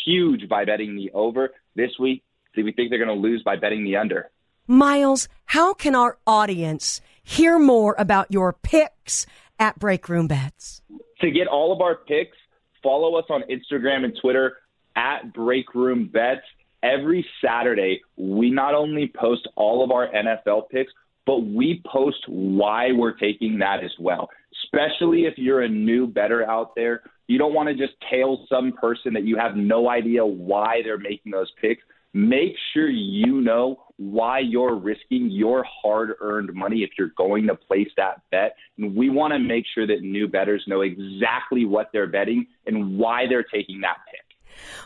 huge 0.06 0.50
by 0.50 0.66
betting 0.66 0.96
the 0.96 1.12
over. 1.12 1.52
This 1.76 1.92
week, 2.00 2.24
do 2.56 2.64
we 2.64 2.72
think 2.72 2.90
they're 2.90 3.04
going 3.04 3.16
to 3.16 3.28
lose 3.28 3.44
by 3.44 3.56
betting 3.56 3.84
the 3.84 3.96
under. 3.96 4.30
Miles, 4.66 5.30
how 5.46 5.74
can 5.74 5.96
our 5.96 6.18
audience 6.26 7.00
hear 7.24 7.60
more 7.60 7.96
about 7.98 8.32
your 8.32 8.52
picks 8.52 9.26
at 9.60 9.78
Breakroom 9.80 10.28
Bets? 10.28 10.82
To 11.22 11.32
get 11.32 11.48
all 11.48 11.72
of 11.72 11.82
our 11.82 11.96
picks, 11.96 12.38
follow 12.84 13.15
us 13.15 13.25
on 13.29 13.43
Instagram 13.43 14.03
and 14.03 14.17
Twitter 14.22 14.57
at 14.96 15.34
Breakroom 15.34 16.07
Bets. 16.07 16.41
Every 16.84 17.25
Saturday, 17.43 18.01
we 18.17 18.50
not 18.51 18.75
only 18.75 19.12
post 19.19 19.48
all 19.55 19.84
of 19.84 19.91
our 19.91 20.07
NFL 20.10 20.69
picks, 20.69 20.91
but 21.25 21.39
we 21.39 21.81
post 21.86 22.24
why 22.27 22.91
we're 22.91 23.17
taking 23.17 23.60
that 23.60 23.84
as 23.84 23.91
well. 24.00 24.29
Especially 24.63 25.25
if 25.25 25.38
you're 25.38 25.62
a 25.62 25.69
new 25.69 26.07
better 26.07 26.50
out 26.50 26.74
there, 26.75 27.01
you 27.27 27.38
don't 27.38 27.53
want 27.53 27.67
to 27.67 27.75
just 27.75 27.93
tail 28.10 28.46
some 28.50 28.72
person 28.72 29.13
that 29.13 29.24
you 29.24 29.38
have 29.38 29.55
no 29.55 29.89
idea 29.89 30.25
why 30.25 30.81
they're 30.84 30.98
making 30.98 31.31
those 31.31 31.51
picks. 31.62 31.84
Make 32.14 32.56
sure 32.74 32.90
you 32.90 33.42
know 33.42 33.84
why 33.98 34.40
you're 34.40 34.76
risking 34.76 35.30
your 35.30 35.66
hard 35.66 36.14
earned 36.22 36.54
money 36.54 36.84
if 36.84 36.92
you're 36.98 37.12
going 37.18 37.48
to 37.48 37.56
place 37.56 37.90
that 37.98 38.22
bet. 38.32 38.56
And 38.78 38.96
we 38.96 39.10
want 39.10 39.34
to 39.34 39.40
make 39.40 39.66
sure 39.74 39.88
that 39.88 40.02
new 40.02 40.28
bettors 40.28 40.64
know 40.68 40.82
exactly 40.82 41.66
what 41.66 41.90
they're 41.92 42.08
betting 42.08 42.48
and 42.66 42.98
why 42.98 43.26
they're 43.28 43.44
taking 43.44 43.82
that 43.82 43.98
pick. 44.10 44.22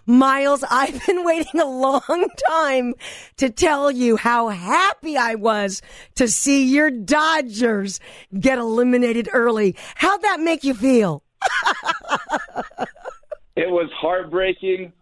Miles, 0.06 0.64
I've 0.70 1.06
been 1.06 1.24
waiting 1.26 1.60
a 1.60 1.66
long 1.66 2.28
time 2.50 2.94
to 3.38 3.50
tell 3.50 3.92
you 3.92 4.18
how 4.18 4.50
happy 4.50 5.18
I 5.18 5.36
was 5.36 5.82
to 6.16 6.28
see 6.28 6.66
your 6.66 6.90
Dodgers 6.90 8.00
get 8.38 8.58
eliminated 8.58 9.30
early. 9.32 9.76
How'd 9.96 10.22
that 10.22 10.40
make 10.40 10.64
you 10.64 10.74
feel? 10.74 11.24
it 13.56 13.70
was 13.70 13.90
heartbreaking, 13.96 14.94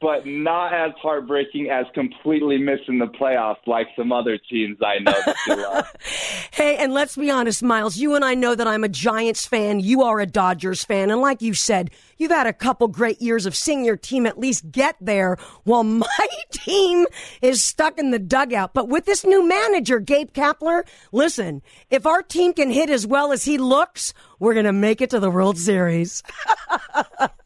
but 0.00 0.26
not 0.26 0.74
as 0.74 0.92
heartbreaking 1.00 1.70
as 1.70 1.86
completely 1.94 2.58
missing 2.58 2.98
the 2.98 3.06
playoffs 3.06 3.66
like 3.66 3.86
some 3.96 4.12
other 4.12 4.38
teams 4.50 4.76
I 4.82 4.98
know 4.98 5.14
that 5.24 5.36
you 5.46 6.00
hey, 6.52 6.76
and 6.76 6.92
let's 6.92 7.16
be 7.16 7.30
honest, 7.30 7.62
Miles, 7.62 7.96
you 7.96 8.14
and 8.14 8.24
I 8.24 8.34
know 8.34 8.54
that 8.54 8.66
I'm 8.66 8.84
a 8.84 8.88
Giants 8.88 9.46
fan. 9.46 9.80
You 9.80 10.02
are 10.02 10.20
a 10.20 10.26
Dodgers 10.26 10.84
fan. 10.84 11.10
And 11.10 11.20
like 11.20 11.40
you 11.40 11.54
said, 11.54 11.90
you've 12.18 12.30
had 12.30 12.46
a 12.46 12.52
couple 12.52 12.88
great 12.88 13.22
years 13.22 13.46
of 13.46 13.56
seeing 13.56 13.84
your 13.84 13.96
team 13.96 14.26
at 14.26 14.38
least 14.38 14.70
get 14.70 14.96
there 15.00 15.38
while 15.64 15.84
my 15.84 16.28
team 16.50 17.06
is 17.40 17.62
stuck 17.62 17.98
in 17.98 18.10
the 18.10 18.18
dugout. 18.18 18.74
But 18.74 18.88
with 18.88 19.06
this 19.06 19.24
new 19.24 19.46
manager, 19.46 19.98
Gabe 19.98 20.32
Kapler, 20.32 20.86
listen, 21.10 21.62
if 21.90 22.06
our 22.06 22.22
team 22.22 22.52
can 22.52 22.70
hit 22.70 22.90
as 22.90 23.06
well 23.06 23.32
as 23.32 23.44
he 23.44 23.56
looks, 23.56 24.12
we're 24.38 24.54
going 24.54 24.66
to 24.66 24.72
make 24.72 25.00
it 25.00 25.10
to 25.10 25.20
the 25.20 25.30
World 25.30 25.56
Series. 25.56 26.22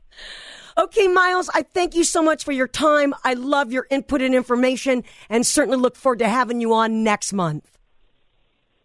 Okay, 0.81 1.09
Miles, 1.09 1.51
I 1.53 1.61
thank 1.61 1.95
you 1.95 2.05
so 2.05 2.23
much 2.23 2.43
for 2.43 2.53
your 2.53 2.67
time. 2.67 3.13
I 3.23 3.35
love 3.35 3.71
your 3.71 3.87
input 3.91 4.23
and 4.23 4.35
information 4.35 5.05
and 5.29 5.47
certainly 5.47 5.77
look 5.77 5.95
forward 5.95 6.21
to 6.21 6.29
having 6.29 6.59
you 6.63 6.73
on 6.73 7.05
next 7.05 7.35
month. 7.35 7.77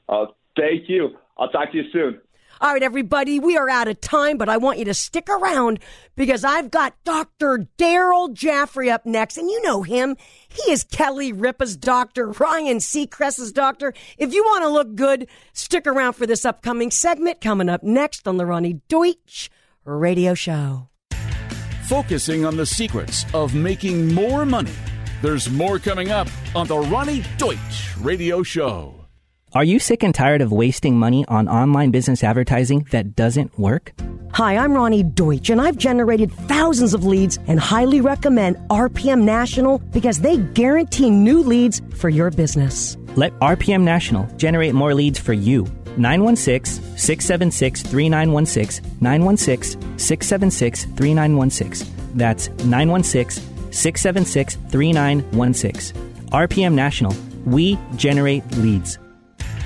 Oh, 0.09 0.35
thank 0.57 0.89
you. 0.89 1.15
I'll 1.37 1.47
talk 1.47 1.71
to 1.71 1.77
you 1.77 1.83
soon. 1.93 2.19
All 2.59 2.73
right, 2.73 2.83
everybody, 2.83 3.39
we 3.39 3.55
are 3.55 3.69
out 3.69 3.87
of 3.87 4.01
time, 4.01 4.37
but 4.37 4.49
I 4.49 4.57
want 4.57 4.77
you 4.77 4.83
to 4.85 4.93
stick 4.93 5.29
around 5.29 5.79
because 6.17 6.43
I've 6.43 6.69
got 6.69 7.01
Dr. 7.05 7.69
Daryl 7.77 8.33
Gioffre 8.33 8.91
up 8.91 9.05
next, 9.05 9.37
and 9.37 9.49
you 9.49 9.61
know 9.61 9.83
him. 9.83 10.17
He 10.49 10.69
is 10.73 10.83
Kelly 10.83 11.31
Ripa's 11.31 11.77
doctor, 11.77 12.27
Ryan 12.27 12.79
Seacrest's 12.79 13.53
doctor. 13.53 13.93
If 14.17 14.33
you 14.33 14.43
want 14.43 14.63
to 14.63 14.69
look 14.69 14.95
good, 14.95 15.29
stick 15.53 15.87
around 15.87 16.13
for 16.13 16.27
this 16.27 16.43
upcoming 16.43 16.91
segment 16.91 17.39
coming 17.39 17.69
up 17.69 17.83
next 17.83 18.27
on 18.27 18.35
the 18.35 18.43
Roni 18.43 18.81
Deutch 18.89 19.49
Radio 19.85 20.33
Show 20.33 20.89
focusing 21.87 22.45
on 22.45 22.57
the 22.57 22.65
secrets 22.65 23.25
of 23.33 23.53
making 23.53 24.13
more 24.13 24.45
money. 24.45 24.73
There's 25.21 25.49
more 25.49 25.79
coming 25.79 26.11
up 26.11 26.27
on 26.55 26.67
the 26.67 26.75
Roni 26.75 27.25
Deutch 27.37 27.95
Radio 27.99 28.41
Show. 28.43 29.05
Are 29.53 29.63
you 29.63 29.79
sick 29.79 30.03
and 30.03 30.13
tired 30.13 30.41
of 30.41 30.51
wasting 30.51 30.97
money 30.97 31.23
on 31.27 31.47
online 31.47 31.91
business 31.91 32.23
advertising 32.23 32.87
that 32.91 33.15
doesn't 33.15 33.57
work? 33.57 33.93
Hi, 34.33 34.57
I'm 34.57 34.71
Roni 34.71 35.15
Deutch, 35.15 35.49
and 35.49 35.61
I've 35.61 35.77
generated 35.77 36.31
thousands 36.31 36.93
of 36.93 37.05
leads 37.05 37.37
and 37.47 37.57
highly 37.57 38.01
recommend 38.01 38.57
RPM 38.69 39.21
National 39.21 39.77
because 39.77 40.19
they 40.19 40.37
guarantee 40.37 41.09
new 41.09 41.41
leads 41.41 41.81
for 41.95 42.09
your 42.09 42.31
business. 42.31 42.97
Let 43.15 43.31
RPM 43.39 43.83
National 43.83 44.25
generate 44.35 44.73
more 44.73 44.93
leads 44.93 45.19
for 45.19 45.33
you. 45.33 45.67
916 45.97 46.97
676 46.97 47.81
3916. 47.83 48.83
916 49.01 49.99
676 49.99 50.85
3916. 50.85 51.87
That's 52.15 52.49
916 52.65 53.71
676 53.71 54.55
3916. 54.69 56.01
RPM 56.31 56.73
National. 56.73 57.15
We 57.45 57.77
generate 57.95 58.45
leads. 58.57 58.97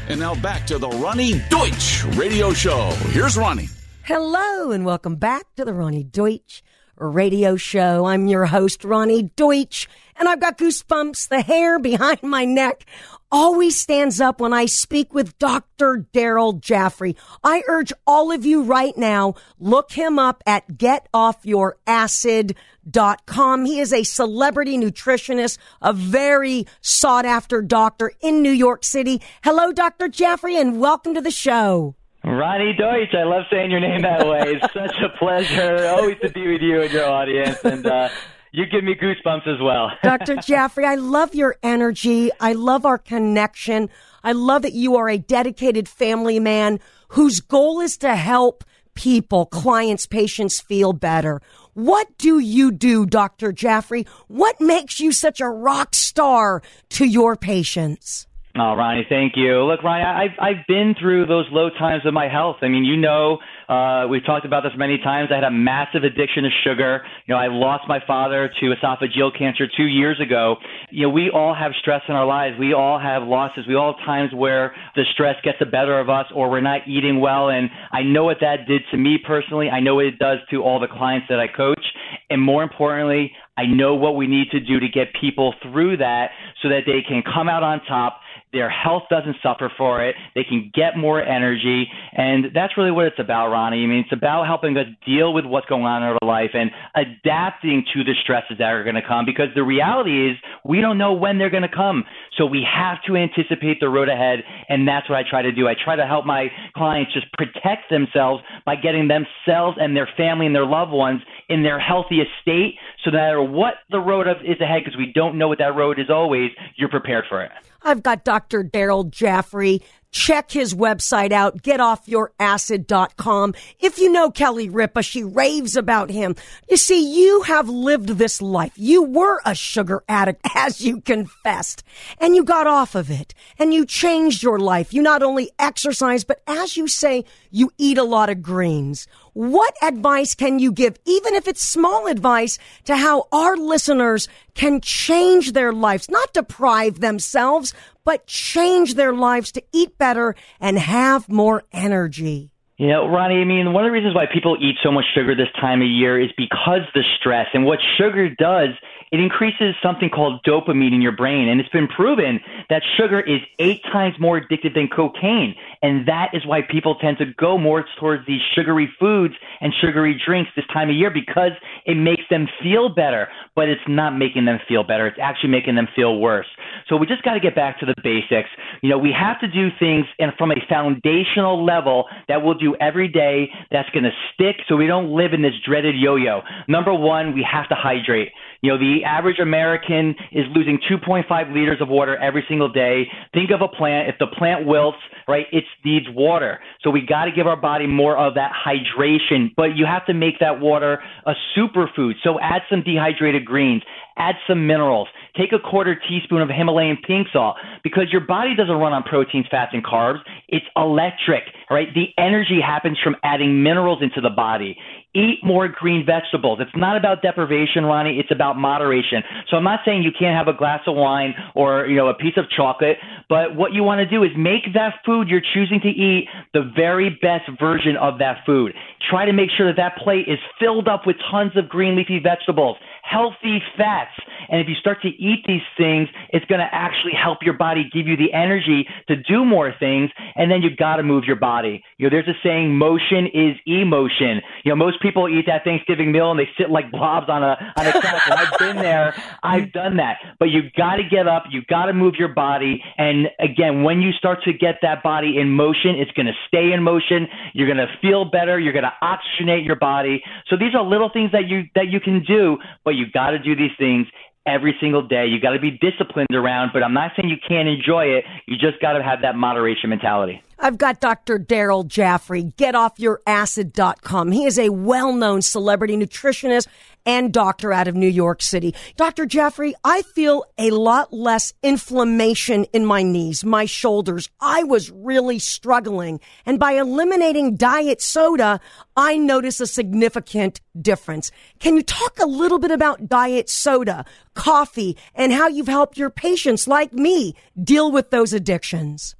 And 0.07 0.19
now 0.19 0.35
back 0.35 0.65
to 0.67 0.79
the 0.79 0.89
Roni 0.89 1.47
Deutch 1.49 2.03
Radio 2.17 2.51
Show. 2.51 2.89
Here's 3.11 3.35
Roni. 3.37 3.69
Hello, 4.03 4.71
and 4.71 4.83
welcome 4.83 5.15
back 5.15 5.43
to 5.55 5.63
the 5.63 5.71
Roni 5.71 6.11
Deutch 6.11 6.63
Radio 6.97 7.55
Show. 7.55 8.05
I'm 8.05 8.27
your 8.27 8.47
host, 8.47 8.81
Roni 8.81 9.29
Deutch, 9.35 9.87
and 10.15 10.27
I've 10.27 10.39
got 10.39 10.57
goosebumps. 10.57 11.29
The 11.29 11.41
hair 11.41 11.79
behind 11.79 12.23
my 12.23 12.43
neck 12.43 12.85
always 13.31 13.79
stands 13.79 14.19
up 14.19 14.41
when 14.41 14.53
I 14.53 14.65
speak 14.65 15.13
with 15.13 15.37
Dr. 15.39 16.05
Daryl 16.13 16.59
Gioffre. 16.59 17.15
I 17.43 17.63
urge 17.67 17.93
all 18.07 18.31
of 18.31 18.45
you 18.45 18.63
right 18.63 18.97
now, 18.97 19.35
look 19.59 19.91
him 19.91 20.17
up 20.19 20.43
at 20.45 20.67
getoffyouracid.com. 20.69 23.65
He 23.65 23.79
is 23.79 23.93
a 23.93 24.03
celebrity 24.03 24.77
nutritionist, 24.77 25.57
a 25.81 25.93
very 25.93 26.65
sought 26.81 27.25
after 27.25 27.61
doctor 27.61 28.11
in 28.21 28.41
New 28.41 28.51
York 28.51 28.83
City. 28.83 29.21
Hello, 29.43 29.71
Dr. 29.71 30.09
Gioffre, 30.09 30.59
and 30.59 30.79
welcome 30.79 31.13
to 31.13 31.21
the 31.21 31.31
show. 31.31 31.95
Roni 32.23 32.77
Deutch, 32.77 33.13
I 33.13 33.23
love 33.23 33.43
saying 33.49 33.71
your 33.71 33.79
name 33.79 34.01
that 34.01 34.27
way. 34.27 34.59
It's 34.61 34.73
such 34.73 34.97
a 35.01 35.09
pleasure 35.17 35.87
always 35.87 36.17
to 36.19 36.29
be 36.29 36.51
with 36.51 36.61
you 36.61 36.81
and 36.81 36.91
your 36.91 37.09
audience. 37.09 37.63
And 37.63 37.85
uh, 37.85 38.09
you 38.51 38.65
give 38.65 38.83
me 38.83 38.95
goosebumps 38.95 39.47
as 39.47 39.59
well. 39.61 39.91
Dr. 40.03 40.35
Gioffre, 40.37 40.85
I 40.85 40.95
love 40.95 41.35
your 41.35 41.57
energy. 41.61 42.31
I 42.39 42.53
love 42.53 42.85
our 42.85 42.97
connection. 42.97 43.89
I 44.23 44.31
love 44.31 44.63
that 44.63 44.73
you 44.73 44.95
are 44.95 45.09
a 45.09 45.17
dedicated 45.17 45.87
family 45.87 46.39
man 46.39 46.79
whose 47.09 47.39
goal 47.41 47.79
is 47.79 47.97
to 47.97 48.15
help 48.15 48.63
people, 48.95 49.45
clients, 49.45 50.05
patients 50.05 50.59
feel 50.59 50.93
better. 50.93 51.41
What 51.73 52.17
do 52.17 52.39
you 52.39 52.71
do, 52.71 53.05
Dr. 53.05 53.53
Gioffre? 53.53 54.07
What 54.27 54.59
makes 54.59 54.99
you 54.99 55.11
such 55.11 55.39
a 55.39 55.47
rock 55.47 55.95
star 55.95 56.61
to 56.89 57.05
your 57.05 57.35
patients? 57.35 58.27
Oh, 58.55 58.75
Roni, 58.75 59.07
thank 59.07 59.33
you. 59.37 59.63
Look, 59.63 59.81
Roni, 59.81 60.03
I've 60.03 60.37
I've 60.39 60.67
been 60.67 60.95
through 60.99 61.27
those 61.27 61.45
low 61.51 61.69
times 61.69 62.05
of 62.05 62.13
my 62.13 62.27
health. 62.27 62.57
I 62.61 62.67
mean, 62.67 62.83
you 62.83 62.97
know, 62.97 63.37
uh, 63.69 64.07
we've 64.07 64.25
talked 64.25 64.45
about 64.47 64.63
this 64.63 64.71
many 64.75 64.97
times. 64.97 65.29
I 65.31 65.35
had 65.35 65.43
a 65.43 65.51
massive 65.51 66.03
addiction 66.03 66.41
to 66.41 66.49
sugar. 66.63 67.01
You 67.27 67.35
know, 67.35 67.39
I 67.39 67.47
lost 67.47 67.83
my 67.87 67.99
father 68.05 68.49
to 68.59 68.73
esophageal 68.73 69.37
cancer 69.37 69.67
two 69.77 69.85
years 69.85 70.19
ago. 70.19 70.55
You 70.89 71.03
know, 71.03 71.09
we 71.09 71.29
all 71.29 71.53
have 71.53 71.73
stress 71.79 72.01
in 72.09 72.15
our 72.15 72.25
lives. 72.25 72.57
We 72.59 72.73
all 72.73 72.99
have 72.99 73.21
losses. 73.21 73.65
We 73.67 73.75
all 73.75 73.93
have 73.93 74.05
times 74.05 74.31
where 74.33 74.73
the 74.95 75.03
stress 75.13 75.35
gets 75.43 75.59
the 75.59 75.67
better 75.67 75.99
of 75.99 76.09
us, 76.09 76.25
or 76.33 76.49
we're 76.49 76.61
not 76.61 76.87
eating 76.87 77.19
well. 77.19 77.49
And 77.49 77.69
I 77.91 78.01
know 78.01 78.23
what 78.23 78.37
that 78.41 78.67
did 78.67 78.81
to 78.89 78.97
me 78.97 79.19
personally. 79.23 79.69
I 79.69 79.81
know 79.81 79.95
what 79.95 80.05
it 80.05 80.17
does 80.17 80.39
to 80.49 80.63
all 80.63 80.79
the 80.79 80.87
clients 80.87 81.27
that 81.29 81.39
I 81.39 81.45
coach. 81.47 81.85
And 82.31 82.41
more 82.41 82.63
importantly, 82.63 83.33
I 83.55 83.65
know 83.67 83.93
what 83.93 84.15
we 84.15 84.25
need 84.25 84.49
to 84.51 84.59
do 84.59 84.79
to 84.79 84.87
get 84.87 85.07
people 85.19 85.53
through 85.61 85.97
that 85.97 86.29
so 86.63 86.69
that 86.69 86.81
they 86.87 87.01
can 87.07 87.21
come 87.21 87.47
out 87.47 87.61
on 87.61 87.81
top 87.87 88.21
their 88.51 88.69
health 88.69 89.03
doesn't 89.09 89.37
suffer 89.43 89.71
for 89.77 90.03
it. 90.03 90.15
They 90.35 90.43
can 90.43 90.71
get 90.73 90.97
more 90.97 91.21
energy. 91.21 91.87
And 92.13 92.45
that's 92.53 92.77
really 92.77 92.91
what 92.91 93.05
it's 93.05 93.19
about, 93.19 93.49
Ronnie. 93.49 93.83
I 93.83 93.87
mean, 93.87 93.99
it's 93.99 94.13
about 94.13 94.45
helping 94.47 94.77
us 94.77 94.87
deal 95.05 95.33
with 95.33 95.45
what's 95.45 95.67
going 95.67 95.83
on 95.83 96.03
in 96.03 96.09
our 96.09 96.17
life 96.27 96.51
and 96.53 96.71
adapting 96.95 97.85
to 97.93 98.03
the 98.03 98.13
stresses 98.23 98.57
that 98.57 98.73
are 98.73 98.83
going 98.83 98.95
to 98.95 99.07
come 99.07 99.25
because 99.25 99.47
the 99.55 99.63
reality 99.63 100.31
is 100.31 100.37
we 100.65 100.81
don't 100.81 100.97
know 100.97 101.13
when 101.13 101.37
they're 101.37 101.49
going 101.49 101.63
to 101.63 101.73
come. 101.73 102.05
So 102.37 102.45
we 102.45 102.65
have 102.69 102.97
to 103.07 103.15
anticipate 103.15 103.79
the 103.79 103.89
road 103.89 104.09
ahead. 104.09 104.43
And 104.67 104.87
that's 104.87 105.09
what 105.09 105.17
I 105.17 105.23
try 105.29 105.41
to 105.41 105.51
do. 105.51 105.67
I 105.67 105.75
try 105.75 105.95
to 105.95 106.05
help 106.05 106.25
my 106.25 106.47
clients 106.75 107.13
just 107.13 107.31
protect 107.33 107.89
themselves 107.89 108.43
by 108.65 108.75
getting 108.75 109.07
themselves 109.07 109.77
and 109.79 109.95
their 109.95 110.09
family 110.17 110.45
and 110.45 110.55
their 110.55 110.65
loved 110.65 110.91
ones 110.91 111.21
in 111.49 111.63
their 111.63 111.79
healthiest 111.79 112.31
state 112.41 112.75
so 113.03 113.11
no 113.11 113.17
matter 113.17 113.41
what 113.41 113.75
the 113.89 113.99
road 113.99 114.27
is 114.27 114.59
ahead, 114.59 114.81
because 114.83 114.97
we 114.97 115.11
don't 115.13 115.37
know 115.37 115.47
what 115.47 115.59
that 115.59 115.75
road 115.75 115.99
is 115.99 116.09
always, 116.09 116.51
you're 116.75 116.89
prepared 116.89 117.25
for 117.29 117.41
it. 117.41 117.51
I've 117.81 118.03
got 118.03 118.23
Dr. 118.23 118.63
Daryl 118.63 119.09
Gioffre. 119.09 119.81
Check 120.11 120.51
his 120.51 120.73
website 120.73 121.31
out, 121.31 121.61
getoffyouracid.com. 121.61 123.53
If 123.79 123.99
you 123.99 124.11
know 124.11 124.31
Kelly 124.31 124.67
Ripa, 124.67 125.03
she 125.03 125.23
raves 125.23 125.75
about 125.75 126.09
him. 126.09 126.35
You 126.67 126.77
see, 126.77 127.13
you 127.15 127.43
have 127.43 127.69
lived 127.69 128.09
this 128.09 128.41
life. 128.41 128.73
You 128.75 129.03
were 129.03 129.39
a 129.45 129.53
sugar 129.53 130.03
addict, 130.09 130.41
as 130.55 130.81
you 130.81 131.01
confessed, 131.01 131.83
and 132.17 132.35
you 132.35 132.43
got 132.43 132.65
off 132.65 132.95
of 132.95 133.11
it, 133.11 133.35
and 133.59 133.71
you 133.71 133.85
changed 133.85 134.41
your 134.41 134.57
life. 134.57 134.95
You 134.95 135.03
not 135.03 135.21
only 135.21 135.51
exercise, 135.59 136.23
but 136.23 136.41
as 136.47 136.75
you 136.75 136.87
say, 136.87 137.23
you 137.51 137.71
eat 137.77 137.99
a 137.99 138.03
lot 138.03 138.29
of 138.29 138.41
greens. 138.41 139.07
What 139.33 139.75
advice 139.81 140.33
can 140.33 140.57
you 140.57 140.71
give, 140.71 140.97
even 141.05 141.35
if 141.35 141.47
it's 141.47 141.61
small 141.61 142.07
advice, 142.07 142.57
to 142.85 142.95
how 142.97 143.27
our 143.31 143.55
listeners 143.55 144.27
can 144.55 144.81
change 144.81 145.51
their 145.51 145.71
lives, 145.71 146.09
not 146.09 146.33
deprive 146.33 146.99
themselves, 146.99 147.73
but 148.09 148.25
change 148.25 148.95
their 148.95 149.13
lives 149.13 149.51
to 149.51 149.61
eat 149.71 149.95
better 149.99 150.33
and 150.59 150.79
have 150.79 151.29
more 151.29 151.61
energy? 151.71 152.49
You 152.77 152.87
know, 152.87 153.03
Roni, 153.03 153.39
I 153.39 153.45
mean, 153.45 153.71
one 153.71 153.85
of 153.85 153.89
the 153.89 153.91
reasons 153.91 154.15
why 154.15 154.25
people 154.25 154.57
eat 154.59 154.77
so 154.81 154.91
much 154.91 155.05
sugar 155.13 155.35
this 155.35 155.51
time 155.61 155.83
of 155.83 155.87
year 155.87 156.19
is 156.19 156.31
because 156.35 156.81
the 156.95 157.03
stress. 157.19 157.45
And 157.53 157.65
what 157.65 157.77
sugar 157.99 158.27
does 158.27 158.69
it 159.11 159.19
increases 159.19 159.75
something 159.81 160.09
called 160.09 160.43
dopamine 160.43 160.93
in 160.93 161.01
your 161.01 161.11
brain. 161.11 161.49
And 161.49 161.59
it's 161.59 161.69
been 161.69 161.87
proven 161.87 162.39
that 162.69 162.83
sugar 162.97 163.19
is 163.19 163.41
eight 163.57 163.81
times 163.91 164.15
more 164.19 164.39
addictive 164.39 164.75
than 164.75 164.87
cocaine. 164.87 165.55
And 165.81 166.07
that 166.07 166.31
is 166.33 166.45
why 166.45 166.61
people 166.61 166.95
tend 166.95 167.17
to 167.19 167.25
go 167.39 167.57
more 167.57 167.85
towards 167.99 168.25
these 168.27 168.41
sugary 168.53 168.89
foods 168.99 169.33
and 169.61 169.73
sugary 169.81 170.19
drinks 170.25 170.51
this 170.55 170.65
time 170.73 170.89
of 170.89 170.95
year 170.95 171.09
because 171.09 171.51
it 171.85 171.95
makes 171.95 172.23
them 172.29 172.47
feel 172.61 172.89
better. 172.89 173.29
But 173.55 173.69
it's 173.69 173.81
not 173.87 174.17
making 174.17 174.45
them 174.45 174.59
feel 174.67 174.83
better. 174.83 175.07
It's 175.07 175.19
actually 175.21 175.49
making 175.49 175.75
them 175.75 175.87
feel 175.95 176.19
worse. 176.19 176.47
So 176.87 176.97
we 176.97 177.07
just 177.07 177.23
got 177.23 177.33
to 177.33 177.39
get 177.39 177.55
back 177.55 177.79
to 177.79 177.85
the 177.85 177.95
basics. 178.03 178.49
You 178.81 178.89
know, 178.89 178.97
we 178.97 179.13
have 179.17 179.39
to 179.39 179.47
do 179.47 179.69
things 179.79 180.05
and 180.19 180.33
from 180.37 180.51
a 180.51 180.55
foundational 180.67 181.63
level 181.63 182.05
that 182.27 182.43
we'll 182.43 182.57
do 182.57 182.75
every 182.81 183.07
day 183.07 183.49
that's 183.71 183.89
going 183.91 184.03
to 184.03 184.11
stick 184.33 184.57
so 184.67 184.75
we 184.75 184.87
don't 184.87 185.15
live 185.15 185.33
in 185.33 185.41
this 185.41 185.53
dreaded 185.65 185.95
yo-yo. 185.95 186.41
Number 186.67 186.93
one, 186.93 187.33
we 187.33 187.45
have 187.49 187.69
to 187.69 187.75
hydrate. 187.75 188.29
You 188.61 188.71
know, 188.71 188.77
the 188.77 189.05
average 189.05 189.39
American 189.39 190.15
is 190.31 190.45
losing 190.53 190.79
2.5 190.91 191.53
liters 191.53 191.79
of 191.79 191.87
water 191.87 192.17
every 192.17 192.43
single 192.49 192.69
day. 192.69 193.07
Think 193.33 193.51
of 193.51 193.61
a 193.61 193.67
plant. 193.67 194.09
If 194.09 194.15
the 194.19 194.27
plant 194.27 194.65
wilts, 194.65 194.97
right, 195.27 195.45
it 195.51 195.63
needs 195.83 196.05
water. 196.09 196.59
So 196.81 196.89
we 196.89 197.05
got 197.05 197.25
to 197.25 197.31
give 197.31 197.47
our 197.47 197.59
body 197.59 197.87
more 197.87 198.17
of 198.17 198.35
that 198.35 198.51
hydration, 198.53 199.51
but 199.55 199.75
you 199.75 199.85
have 199.85 200.05
to 200.07 200.13
make 200.13 200.39
that 200.39 200.59
water 200.59 201.01
a 201.25 201.33
superfood. 201.57 202.13
So 202.23 202.39
add 202.39 202.61
some 202.69 202.83
dehydrated 202.83 203.45
greens, 203.45 203.83
add 204.17 204.35
some 204.47 204.67
minerals. 204.67 205.07
Take 205.37 205.51
a 205.53 205.59
quarter 205.59 205.99
teaspoon 206.07 206.41
of 206.41 206.49
Himalayan 206.49 206.97
pink 207.05 207.27
salt 207.31 207.57
because 207.83 208.05
your 208.11 208.21
body 208.21 208.55
doesn't 208.55 208.75
run 208.75 208.93
on 208.93 209.03
proteins, 209.03 209.45
fats, 209.49 209.71
and 209.73 209.83
carbs. 209.83 210.19
It's 210.47 210.65
electric, 210.75 211.43
right? 211.69 211.87
The 211.93 212.07
energy 212.17 212.59
happens 212.65 212.97
from 213.03 213.15
adding 213.23 213.61
minerals 213.63 214.01
into 214.01 214.21
the 214.21 214.29
body. 214.29 214.77
Eat 215.15 215.39
more 215.43 215.67
green 215.67 216.05
vegetables. 216.05 216.59
It's 216.61 216.75
not 216.75 216.95
about 216.95 217.23
deprivation, 217.23 217.83
Roni. 217.83 218.19
It's 218.19 218.29
about 218.31 218.57
moderation. 218.57 219.23
So 219.49 219.57
I'm 219.57 219.63
not 219.63 219.79
saying 219.83 220.03
you 220.03 220.11
can't 220.17 220.37
have 220.37 220.53
a 220.53 220.55
glass 220.55 220.81
of 220.85 220.95
wine 220.95 221.33
or, 221.55 221.87
you 221.87 221.95
know, 221.95 222.09
a 222.09 222.13
piece 222.13 222.37
of 222.37 222.45
chocolate, 222.55 222.97
but 223.27 223.55
what 223.55 223.73
you 223.73 223.83
want 223.83 223.99
to 223.99 224.05
do 224.05 224.23
is 224.23 224.29
make 224.37 224.71
that 224.75 225.01
food 225.05 225.27
you're 225.27 225.41
choosing 225.41 225.79
to 225.81 225.89
eat 225.89 226.27
the 226.53 226.71
very 226.75 227.09
best 227.21 227.49
version 227.59 227.97
of 227.97 228.19
that 228.19 228.45
food. 228.45 228.73
Try 229.09 229.25
to 229.25 229.33
make 229.33 229.49
sure 229.57 229.65
that 229.65 229.77
that 229.77 229.97
plate 230.03 230.27
is 230.27 230.37
filled 230.59 230.87
up 230.87 231.07
with 231.07 231.15
tons 231.31 231.53
of 231.55 231.67
green 231.67 231.95
leafy 231.95 232.19
vegetables 232.19 232.77
healthy 233.09 233.59
fats. 233.77 234.11
And 234.49 234.61
if 234.61 234.67
you 234.67 234.75
start 234.75 235.01
to 235.03 235.09
eat 235.09 235.43
these 235.47 235.61
things, 235.77 236.09
it's 236.29 236.45
going 236.45 236.59
to 236.59 236.67
actually 236.71 237.13
help 237.13 237.39
your 237.43 237.53
body 237.53 237.89
give 237.91 238.07
you 238.07 238.17
the 238.17 238.33
energy 238.33 238.87
to 239.07 239.15
do 239.15 239.45
more 239.45 239.73
things. 239.79 240.09
And 240.35 240.51
then 240.51 240.61
you've 240.61 240.77
got 240.77 240.97
to 240.97 241.03
move 241.03 241.25
your 241.25 241.35
body. 241.35 241.83
You 241.97 242.09
know, 242.09 242.09
there's 242.09 242.27
a 242.27 242.37
saying, 242.43 242.75
motion 242.75 243.27
is 243.33 243.55
emotion. 243.65 244.41
You 244.63 244.71
know, 244.71 244.75
most 244.75 245.01
people 245.01 245.29
eat 245.29 245.45
that 245.47 245.63
Thanksgiving 245.63 246.11
meal 246.11 246.31
and 246.31 246.39
they 246.39 246.49
sit 246.57 246.69
like 246.69 246.91
blobs 246.91 247.29
on 247.29 247.43
a, 247.43 247.73
on 247.77 247.87
a 247.87 247.91
couch. 247.91 248.21
and 248.25 248.33
I've 248.33 248.59
been 248.59 248.75
there. 248.77 249.15
I've 249.43 249.71
done 249.71 249.97
that. 249.97 250.17
But 250.39 250.49
you've 250.49 250.73
got 250.73 250.95
to 250.95 251.03
get 251.03 251.27
up. 251.27 251.43
You've 251.49 251.67
got 251.67 251.85
to 251.85 251.93
move 251.93 252.15
your 252.15 252.29
body. 252.29 252.83
And 252.97 253.27
again, 253.39 253.83
when 253.83 254.01
you 254.01 254.11
start 254.13 254.43
to 254.43 254.53
get 254.53 254.79
that 254.81 255.03
body 255.03 255.37
in 255.37 255.49
motion, 255.51 255.95
it's 255.95 256.11
going 256.11 256.27
to 256.27 256.33
stay 256.47 256.71
in 256.71 256.83
motion. 256.83 257.27
You're 257.53 257.67
going 257.67 257.85
to 257.85 257.93
feel 258.01 258.25
better. 258.25 258.59
You're 258.59 258.73
going 258.73 258.85
to 258.85 258.93
oxygenate 259.03 259.65
your 259.65 259.75
body. 259.75 260.23
So 260.47 260.57
these 260.57 260.73
are 260.75 260.83
little 260.83 261.09
things 261.11 261.31
that 261.31 261.47
you, 261.47 261.63
that 261.75 261.87
you 261.87 261.99
can 261.99 262.23
do, 262.23 262.57
but 262.83 262.91
you've 262.91 263.11
got 263.11 263.31
to 263.31 263.39
do 263.39 263.55
these 263.55 263.71
things 263.77 264.07
every 264.49 264.75
single 264.79 265.01
day. 265.01 265.27
You 265.27 265.39
got 265.39 265.51
to 265.51 265.59
be 265.59 265.71
disciplined 265.71 266.33
around, 266.33 266.71
but 266.73 266.83
I'm 266.83 266.93
not 266.93 267.11
saying 267.15 267.29
you 267.29 267.37
can't 267.47 267.67
enjoy 267.67 268.05
it. 268.05 268.25
You 268.47 268.57
just 268.57 268.81
got 268.81 268.93
to 268.93 269.03
have 269.03 269.21
that 269.21 269.35
moderation 269.35 269.89
mentality. 269.89 270.41
I've 270.61 270.77
got 270.77 270.99
Dr. 270.99 271.39
Daryl 271.39 271.87
Gioffre, 271.87 272.53
getoffyouracid.com. 272.55 274.31
He 274.31 274.45
is 274.45 274.59
a 274.59 274.69
well-known 274.69 275.41
celebrity 275.41 275.95
nutritionist 275.95 276.67
and 277.05 277.31
doctor 277.31 277.71
out 277.71 277.87
of 277.87 277.95
New 277.95 278.09
York 278.09 278.41
City. 278.41 278.75
Dr. 278.97 279.25
Gioffre, 279.25 279.73
I 279.85 280.01
feel 280.01 280.43
a 280.57 280.71
lot 280.71 281.13
less 281.13 281.53
inflammation 281.63 282.65
in 282.73 282.85
my 282.85 283.03
knees, 283.03 283.45
my 283.45 283.63
shoulders. 283.63 284.29
I 284.41 284.63
was 284.63 284.91
really 284.91 285.39
struggling. 285.39 286.19
And 286.45 286.59
by 286.59 286.73
eliminating 286.73 287.55
diet 287.55 288.01
soda, 288.01 288.59
I 288.97 289.17
notice 289.17 289.61
a 289.61 289.67
significant 289.67 290.59
difference. 290.79 291.31
Can 291.59 291.77
you 291.77 291.83
talk 291.83 292.19
a 292.19 292.27
little 292.27 292.59
bit 292.59 292.71
about 292.71 293.07
diet 293.07 293.49
soda, 293.49 294.03
coffee, 294.33 294.97
and 295.15 295.31
how 295.31 295.47
you've 295.47 295.67
helped 295.67 295.97
your 295.97 296.09
patients 296.09 296.67
like 296.67 296.91
me 296.91 297.33
deal 297.61 297.91
with 297.91 298.09
those 298.09 298.33
addictions? 298.33 299.15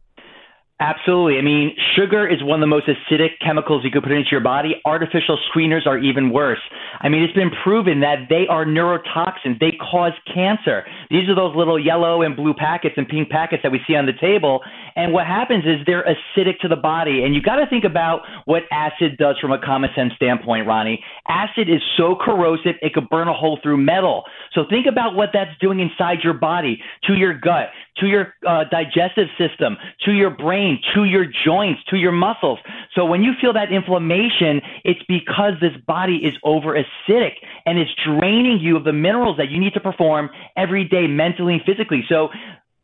Absolutely. 0.82 1.38
I 1.38 1.42
mean, 1.42 1.76
sugar 1.98 2.26
is 2.26 2.42
one 2.42 2.60
of 2.60 2.62
the 2.62 2.68
most 2.68 2.88
acidic 2.88 3.32
chemicals 3.46 3.84
you 3.84 3.92
could 3.92 4.04
put 4.04 4.14
into 4.14 4.30
your 4.32 4.40
body. 4.40 4.76
Artificial 4.86 5.38
sweeteners 5.52 5.86
are 5.86 5.98
even 5.98 6.32
worse. 6.32 6.62
I 7.02 7.10
mean, 7.10 7.22
it's 7.22 7.34
been 7.34 7.52
proven 7.64 8.00
that 8.00 8.28
they 8.30 8.48
are 8.50 8.64
neurotoxins. 8.64 9.60
They 9.60 9.74
cause 9.92 10.14
cancer. 10.34 10.86
These 11.10 11.28
are 11.28 11.36
those 11.36 11.54
little 11.54 11.78
yellow 11.78 12.22
and 12.22 12.34
blue 12.34 12.54
packets 12.54 12.96
and 12.96 13.06
pink 13.10 13.30
packets 13.30 13.62
that 13.64 13.74
we 13.74 13.82
see 13.86 13.96
on 13.96 14.06
the 14.06 14.14
table. 14.22 14.62
And 14.96 15.12
what 15.12 15.26
happens 15.28 15.66
is 15.66 15.86
they're 15.86 16.06
acidic 16.06 16.60
to 16.60 16.70
the 16.70 16.78
body. 16.78 17.24
And 17.26 17.36
you 17.36 17.42
got 17.42 17.58
to 17.58 17.68
think 17.68 17.84
about 17.84 18.22
what 18.46 18.64
acid 18.72 19.18
does 19.18 19.38
from 19.40 19.52
a 19.52 19.60
common 19.60 19.90
sense 19.94 20.14
standpoint, 20.16 20.66
Roni. 20.66 21.00
Acid 21.28 21.70
is 21.70 21.82
so 21.98 22.16
corrosive, 22.16 22.76
it 22.82 22.94
could 22.94 23.10
burn 23.10 23.28
a 23.28 23.34
hole 23.34 23.60
through 23.62 23.78
metal. 23.78 24.24
So 24.54 24.64
think 24.70 24.86
about 24.90 25.14
what 25.14 25.32
that's 25.34 25.52
doing 25.60 25.82
inside 25.82 26.20
your 26.24 26.34
body, 26.36 26.82
to 27.08 27.16
your 27.16 27.34
gut, 27.34 27.68
to 28.00 28.08
your 28.08 28.34
uh, 28.48 28.66
digestive 28.72 29.28
system, 29.38 29.78
to 30.06 30.12
your 30.12 30.30
brain, 30.30 30.80
to 30.94 31.06
your 31.06 31.26
joints, 31.46 31.82
to 31.90 31.98
your 31.98 32.12
muscles. 32.12 32.60
So 32.96 33.06
when 33.06 33.24
you 33.24 33.34
feel 33.40 33.54
that 33.54 33.72
inflammation, 33.72 34.62
it's 34.84 35.02
because 35.08 35.54
this 35.62 35.74
body 35.88 36.18
is 36.18 36.34
over 36.44 36.74
acidic 36.74 37.34
and 37.66 37.78
it's 37.78 37.92
draining 38.06 38.60
you 38.60 38.78
of 38.78 38.84
the 38.84 38.94
minerals 38.94 39.38
that 39.38 39.50
you 39.50 39.60
need 39.60 39.74
to 39.74 39.80
perform 39.80 40.30
every 40.56 40.84
day 40.84 41.08
mentally 41.08 41.54
and 41.56 41.64
physically. 41.64 42.04
So 42.08 42.30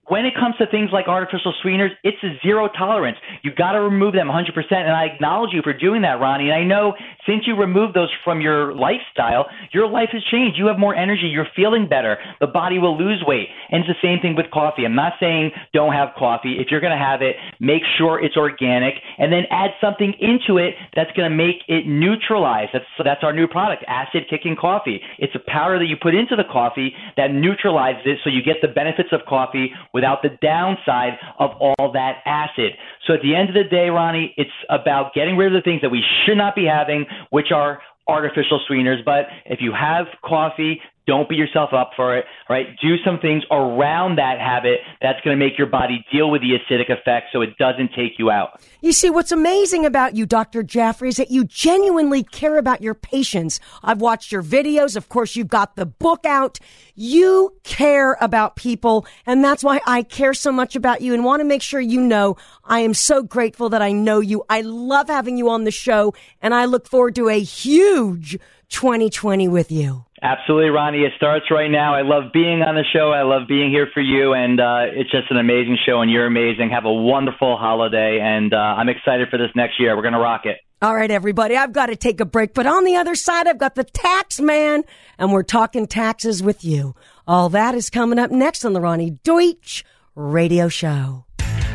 when 0.07 0.25
it 0.25 0.33
comes 0.35 0.55
to 0.57 0.67
things 0.67 0.89
like 0.93 1.07
artificial 1.07 1.53
sweeteners, 1.61 1.91
it's 2.03 2.21
a 2.23 2.37
zero 2.45 2.69
tolerance. 2.77 3.17
You've 3.41 3.55
got 3.55 3.71
to 3.71 3.81
remove 3.81 4.13
them 4.13 4.27
100%. 4.27 4.53
And 4.71 4.91
I 4.91 5.05
acknowledge 5.05 5.49
you 5.51 5.61
for 5.63 5.73
doing 5.73 6.03
that, 6.03 6.19
Roni. 6.19 6.43
And 6.43 6.53
I 6.53 6.63
know 6.63 6.93
since 7.25 7.47
you 7.47 7.55
removed 7.55 7.95
those 7.95 8.09
from 8.23 8.39
your 8.39 8.75
lifestyle, 8.75 9.47
your 9.73 9.87
life 9.87 10.09
has 10.11 10.21
changed. 10.29 10.59
You 10.59 10.67
have 10.67 10.77
more 10.77 10.93
energy. 10.93 11.25
You're 11.25 11.47
feeling 11.55 11.87
better. 11.89 12.17
The 12.39 12.45
body 12.45 12.77
will 12.77 12.95
lose 12.95 13.23
weight. 13.25 13.47
And 13.71 13.83
it's 13.83 13.89
the 13.89 14.07
same 14.07 14.19
thing 14.21 14.35
with 14.35 14.51
coffee. 14.51 14.85
I'm 14.85 14.93
not 14.95 15.13
saying 15.19 15.51
don't 15.73 15.93
have 15.93 16.09
coffee. 16.17 16.57
If 16.59 16.67
you're 16.69 16.81
going 16.81 16.97
to 16.97 17.03
have 17.03 17.23
it, 17.23 17.35
make 17.59 17.81
sure 17.97 18.23
it's 18.23 18.37
organic 18.37 18.93
and 19.17 19.33
then 19.33 19.43
add 19.49 19.71
something 19.81 20.13
into 20.19 20.59
it 20.59 20.75
that's 20.95 21.11
going 21.17 21.29
to 21.29 21.35
make 21.35 21.65
it 21.67 21.87
neutralize. 21.87 22.67
That's, 22.73 22.85
that's 23.03 23.23
our 23.23 23.33
new 23.33 23.47
product, 23.47 23.83
acid 23.87 24.25
kicking 24.29 24.55
coffee. 24.55 25.01
It's 25.17 25.33
a 25.33 25.41
powder 25.49 25.79
that 25.79 25.85
you 25.85 25.95
put 25.99 26.13
into 26.13 26.35
the 26.35 26.45
coffee 26.45 26.93
that 27.17 27.33
neutralizes 27.33 28.03
it 28.05 28.17
so 28.23 28.29
you 28.29 28.43
get 28.43 28.57
the 28.61 28.67
benefits 28.67 29.09
of 29.11 29.21
coffee 29.27 29.71
without 29.95 30.21
the 30.21 30.29
downside 30.41 31.13
of 31.39 31.51
all 31.57 31.93
that 31.93 32.17
acid. 32.25 32.73
So 33.07 33.13
at 33.13 33.21
the 33.23 33.33
end 33.33 33.47
of 33.47 33.55
the 33.55 33.63
day, 33.63 33.87
Roni, 33.87 34.33
it's 34.35 34.51
about 34.69 35.13
getting 35.13 35.37
rid 35.37 35.47
of 35.47 35.53
the 35.53 35.63
things 35.63 35.81
that 35.81 35.89
we 35.89 36.03
should 36.25 36.37
not 36.37 36.53
be 36.53 36.65
having, 36.65 37.05
which 37.29 37.53
are 37.55 37.79
artificial 38.05 38.59
sweeteners. 38.67 38.99
But 39.05 39.27
if 39.45 39.59
you 39.61 39.71
have 39.71 40.07
coffee, 40.23 40.81
don't 41.07 41.29
beat 41.29 41.37
yourself 41.37 41.71
up 41.73 41.91
for 41.95 42.17
it, 42.17 42.25
right? 42.49 42.67
Do 42.81 42.95
some 43.03 43.19
things 43.19 43.43
around 43.51 44.17
that 44.17 44.39
habit 44.39 44.79
that's 45.01 45.21
going 45.21 45.37
to 45.37 45.43
make 45.43 45.57
your 45.57 45.67
body 45.67 46.05
deal 46.11 46.31
with 46.31 46.41
the 46.41 46.57
acidic 46.57 46.91
effect 46.91 47.27
so 47.31 47.41
it 47.41 47.57
doesn't 47.57 47.91
take 47.95 48.17
you 48.17 48.31
out. 48.31 48.61
You 48.81 48.91
see, 48.91 49.09
what's 49.09 49.31
amazing 49.31 49.85
about 49.85 50.15
you, 50.15 50.25
Dr. 50.25 50.63
Gioffre, 50.63 51.07
is 51.07 51.17
that 51.17 51.31
you 51.31 51.43
genuinely 51.43 52.23
care 52.23 52.57
about 52.57 52.81
your 52.81 52.95
patients. 52.95 53.59
I've 53.83 54.01
watched 54.01 54.31
your 54.31 54.43
videos. 54.43 54.95
Of 54.95 55.09
course, 55.09 55.35
you've 55.35 55.47
got 55.47 55.75
the 55.75 55.85
book 55.85 56.25
out. 56.25 56.59
You 56.95 57.55
care 57.63 58.17
about 58.19 58.55
people, 58.55 59.05
and 59.25 59.43
that's 59.43 59.63
why 59.63 59.81
I 59.85 60.03
care 60.03 60.33
so 60.33 60.51
much 60.51 60.75
about 60.75 61.01
you 61.01 61.13
and 61.13 61.23
want 61.23 61.41
to 61.41 61.45
make 61.45 61.61
sure 61.61 61.79
you 61.79 62.01
know 62.01 62.37
I 62.63 62.79
am 62.79 62.93
so 62.93 63.21
grateful 63.21 63.69
that 63.69 63.81
I 63.81 63.91
know 63.91 64.19
you. 64.19 64.43
I 64.49 64.61
love 64.61 65.07
having 65.07 65.37
you 65.37 65.49
on 65.49 65.65
the 65.65 65.71
show, 65.71 66.13
and 66.41 66.53
I 66.53 66.65
look 66.65 66.87
forward 66.87 67.15
to 67.15 67.29
a 67.29 67.39
huge 67.39 68.39
2020 68.69 69.47
with 69.47 69.71
you. 69.71 70.05
Absolutely, 70.25 70.69
Roni. 70.69 71.05
It 71.05 71.13
starts 71.17 71.51
right 71.51 71.69
now. 71.69 71.93
I 71.93 72.01
love 72.01 72.33
being 72.33 72.63
on 72.63 72.73
the 72.73 72.83
show. 72.91 73.11
I 73.11 73.21
love 73.21 73.47
being 73.47 73.69
here 73.69 73.87
for 73.93 74.01
you, 74.01 74.33
and 74.33 74.59
uh, 74.59 74.85
it's 74.91 75.11
just 75.11 75.29
an 75.29 75.37
amazing 75.37 75.77
show, 75.85 76.01
and 76.01 76.09
you're 76.09 76.25
amazing. 76.25 76.71
Have 76.71 76.85
a 76.85 76.91
wonderful 76.91 77.57
holiday, 77.57 78.17
and 78.19 78.51
uh, 78.51 78.57
I'm 78.57 78.89
excited 78.89 79.29
for 79.29 79.37
this 79.37 79.51
next 79.55 79.79
year. 79.79 79.95
We're 79.95 80.01
going 80.01 80.15
to 80.15 80.19
rock 80.19 80.47
it. 80.47 80.57
All 80.81 80.95
right, 80.95 81.11
everybody, 81.11 81.55
I've 81.55 81.73
got 81.73 81.87
to 81.87 81.95
take 81.95 82.19
a 82.21 82.25
break, 82.25 82.55
but 82.55 82.65
on 82.65 82.85
the 82.85 82.95
other 82.95 83.13
side, 83.13 83.45
I've 83.45 83.59
got 83.59 83.75
the 83.75 83.83
tax 83.83 84.39
man, 84.41 84.83
and 85.19 85.31
we're 85.31 85.43
talking 85.43 85.85
taxes 85.85 86.41
with 86.41 86.65
you. 86.65 86.95
All 87.27 87.49
that 87.49 87.75
is 87.75 87.91
coming 87.91 88.17
up 88.17 88.31
next 88.31 88.65
on 88.65 88.73
the 88.73 88.79
Roni 88.79 89.19
Deutch 89.21 89.85
Radio 90.15 90.69
Show. 90.69 91.25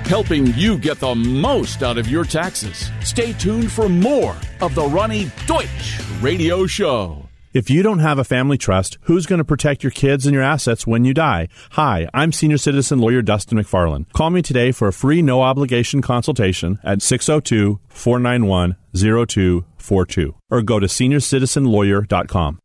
Helping 0.07 0.49
you 0.55 0.77
get 0.77 0.99
the 0.99 1.15
most 1.15 1.85
out 1.85 1.99
of 1.99 2.09
your 2.09 2.25
taxes. 2.25 2.91
Stay 3.05 3.33
tuned 3.35 3.71
for 3.71 3.89
more 3.89 4.35
of 4.61 4.75
the 4.75 4.83
Roni 4.83 5.31
Deutch 5.47 6.01
Radio 6.21 6.67
Show. 6.67 7.30
If 7.53 7.69
you 7.69 7.83
don't 7.83 7.99
have 7.99 8.21
a 8.21 8.23
family 8.23 8.57
trust, 8.57 8.97
who's 9.03 9.27
going 9.27 9.39
to 9.39 9.45
protect 9.45 9.83
your 9.83 9.91
kids 9.91 10.25
and 10.25 10.33
your 10.33 10.43
assets 10.43 10.87
when 10.87 11.05
you 11.05 11.13
die? 11.13 11.49
Hi, 11.73 12.09
I'm 12.15 12.31
senior 12.31 12.59
citizen 12.59 13.01
lawyer 13.01 13.23
Dustin 13.23 13.59
McFarland. 13.59 14.09
Call 14.13 14.31
me 14.31 14.41
today 14.41 14.71
for 14.71 14.87
a 14.87 14.93
free 14.93 15.21
no 15.21 15.43
obligation 15.43 16.01
consultation 16.01 16.79
at 16.85 17.03
602 17.03 17.81
491 17.89 18.77
0242 18.95 20.35
or 20.49 20.63
go 20.63 20.79
to 20.79 20.87
seniorcitizenlawyer.com. 20.87 22.61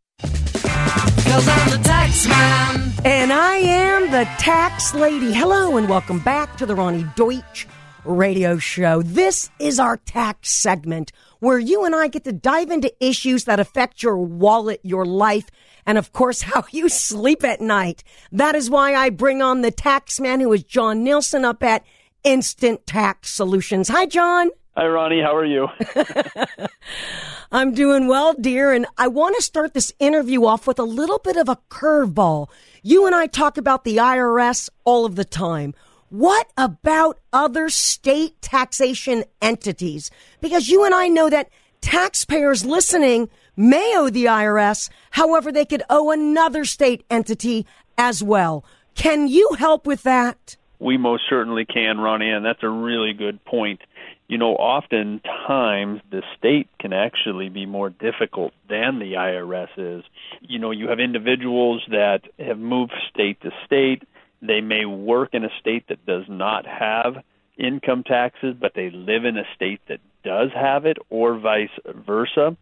And 3.03 3.33
I 3.33 3.55
am 3.57 4.11
the 4.11 4.25
tax 4.37 4.93
lady. 4.93 5.33
Hello 5.33 5.77
and 5.77 5.89
welcome 5.89 6.19
back 6.19 6.57
to 6.57 6.67
the 6.67 6.75
Roni 6.75 7.15
Deutch 7.15 7.67
radio 8.03 8.59
show. 8.59 9.01
This 9.01 9.49
is 9.59 9.79
our 9.79 9.97
tax 9.97 10.51
segment 10.51 11.11
where 11.39 11.59
you 11.59 11.85
and 11.85 11.95
I 11.95 12.07
get 12.07 12.23
to 12.25 12.33
dive 12.33 12.71
into 12.71 12.93
issues 12.99 13.45
that 13.45 13.59
affect 13.59 14.03
your 14.03 14.17
wallet, 14.17 14.79
your 14.83 15.05
life, 15.05 15.49
and 15.85 15.97
of 15.97 16.13
course, 16.13 16.41
how 16.53 16.63
you 16.71 16.89
sleep 16.89 17.43
at 17.43 17.61
night. 17.61 18.03
That 18.31 18.55
is 18.55 18.69
why 18.69 18.95
I 18.95 19.09
bring 19.09 19.41
on 19.41 19.61
the 19.61 19.71
tax 19.71 20.19
man 20.19 20.39
who 20.39 20.51
is 20.53 20.63
John 20.63 21.03
Nielsen 21.03 21.45
up 21.45 21.63
at 21.63 21.85
Instant 22.23 22.87
Tax 22.87 23.29
Solutions. 23.29 23.87
Hi, 23.89 24.05
John. 24.05 24.49
Hi, 24.75 24.83
Roni. 24.83 25.23
How 25.23 25.33
are 25.35 25.45
you? 25.45 25.69
I'm 27.51 27.73
doing 27.73 28.07
well, 28.07 28.33
dear. 28.33 28.73
And 28.73 28.85
I 28.97 29.07
want 29.07 29.35
to 29.37 29.41
start 29.41 29.73
this 29.73 29.93
interview 29.99 30.45
off 30.45 30.67
with 30.67 30.79
a 30.79 30.83
little 30.83 31.19
bit 31.19 31.37
of 31.37 31.47
a 31.47 31.57
curveball. 31.69 32.49
You 32.83 33.05
and 33.05 33.15
I 33.15 33.27
talk 33.27 33.57
about 33.57 33.85
the 33.85 33.97
IRS 33.97 34.69
all 34.83 35.05
of 35.05 35.15
the 35.15 35.23
time. 35.23 35.73
What 36.09 36.51
about 36.55 37.19
other 37.33 37.69
state 37.69 38.41
taxation 38.41 39.23
entities? 39.41 40.11
Because 40.39 40.69
you 40.69 40.85
and 40.85 40.93
I 40.93 41.07
know 41.07 41.29
that 41.29 41.49
taxpayers 41.81 42.63
listening 42.63 43.29
may 43.55 43.93
owe 43.97 44.09
the 44.09 44.25
IRS. 44.25 44.89
However, 45.11 45.51
they 45.51 45.65
could 45.65 45.83
owe 45.89 46.11
another 46.11 46.65
state 46.65 47.03
entity 47.09 47.65
as 47.97 48.21
well. 48.23 48.63
Can 48.93 49.27
you 49.27 49.55
help 49.57 49.85
with 49.87 50.03
that? 50.03 50.57
We 50.79 50.97
most 50.97 51.23
certainly 51.29 51.65
can, 51.65 51.97
Roni, 51.97 52.35
and 52.35 52.45
that's 52.45 52.63
a 52.63 52.69
really 52.69 53.13
good 53.13 53.43
point. 53.45 53.81
You 54.27 54.37
know, 54.37 54.55
oftentimes 54.55 56.01
the 56.09 56.23
state 56.37 56.67
can 56.79 56.93
actually 56.93 57.49
be 57.49 57.65
more 57.65 57.89
difficult 57.89 58.53
than 58.67 58.99
the 58.99 59.13
IRS 59.13 59.69
is. 59.77 60.03
You 60.41 60.59
know, 60.59 60.71
you 60.71 60.89
have 60.89 60.99
individuals 60.99 61.83
that 61.89 62.21
have 62.39 62.57
moved 62.57 62.93
state 63.09 63.41
to 63.41 63.51
state. 63.65 64.03
They 64.47 64.61
may 64.61 64.85
work 64.85 65.29
in 65.33 65.43
a 65.43 65.49
state 65.59 65.87
that 65.89 66.05
does 66.05 66.25
not 66.27 66.65
have 66.65 67.23
income 67.57 68.03
taxes, 68.03 68.55
but 68.59 68.73
they 68.75 68.89
live 68.89 69.25
in 69.25 69.37
a 69.37 69.45
state 69.55 69.81
that 69.87 69.99
does 70.23 70.49
have 70.53 70.85
it, 70.85 70.97
or 71.09 71.37
vice 71.37 71.69
versa. 72.05 72.57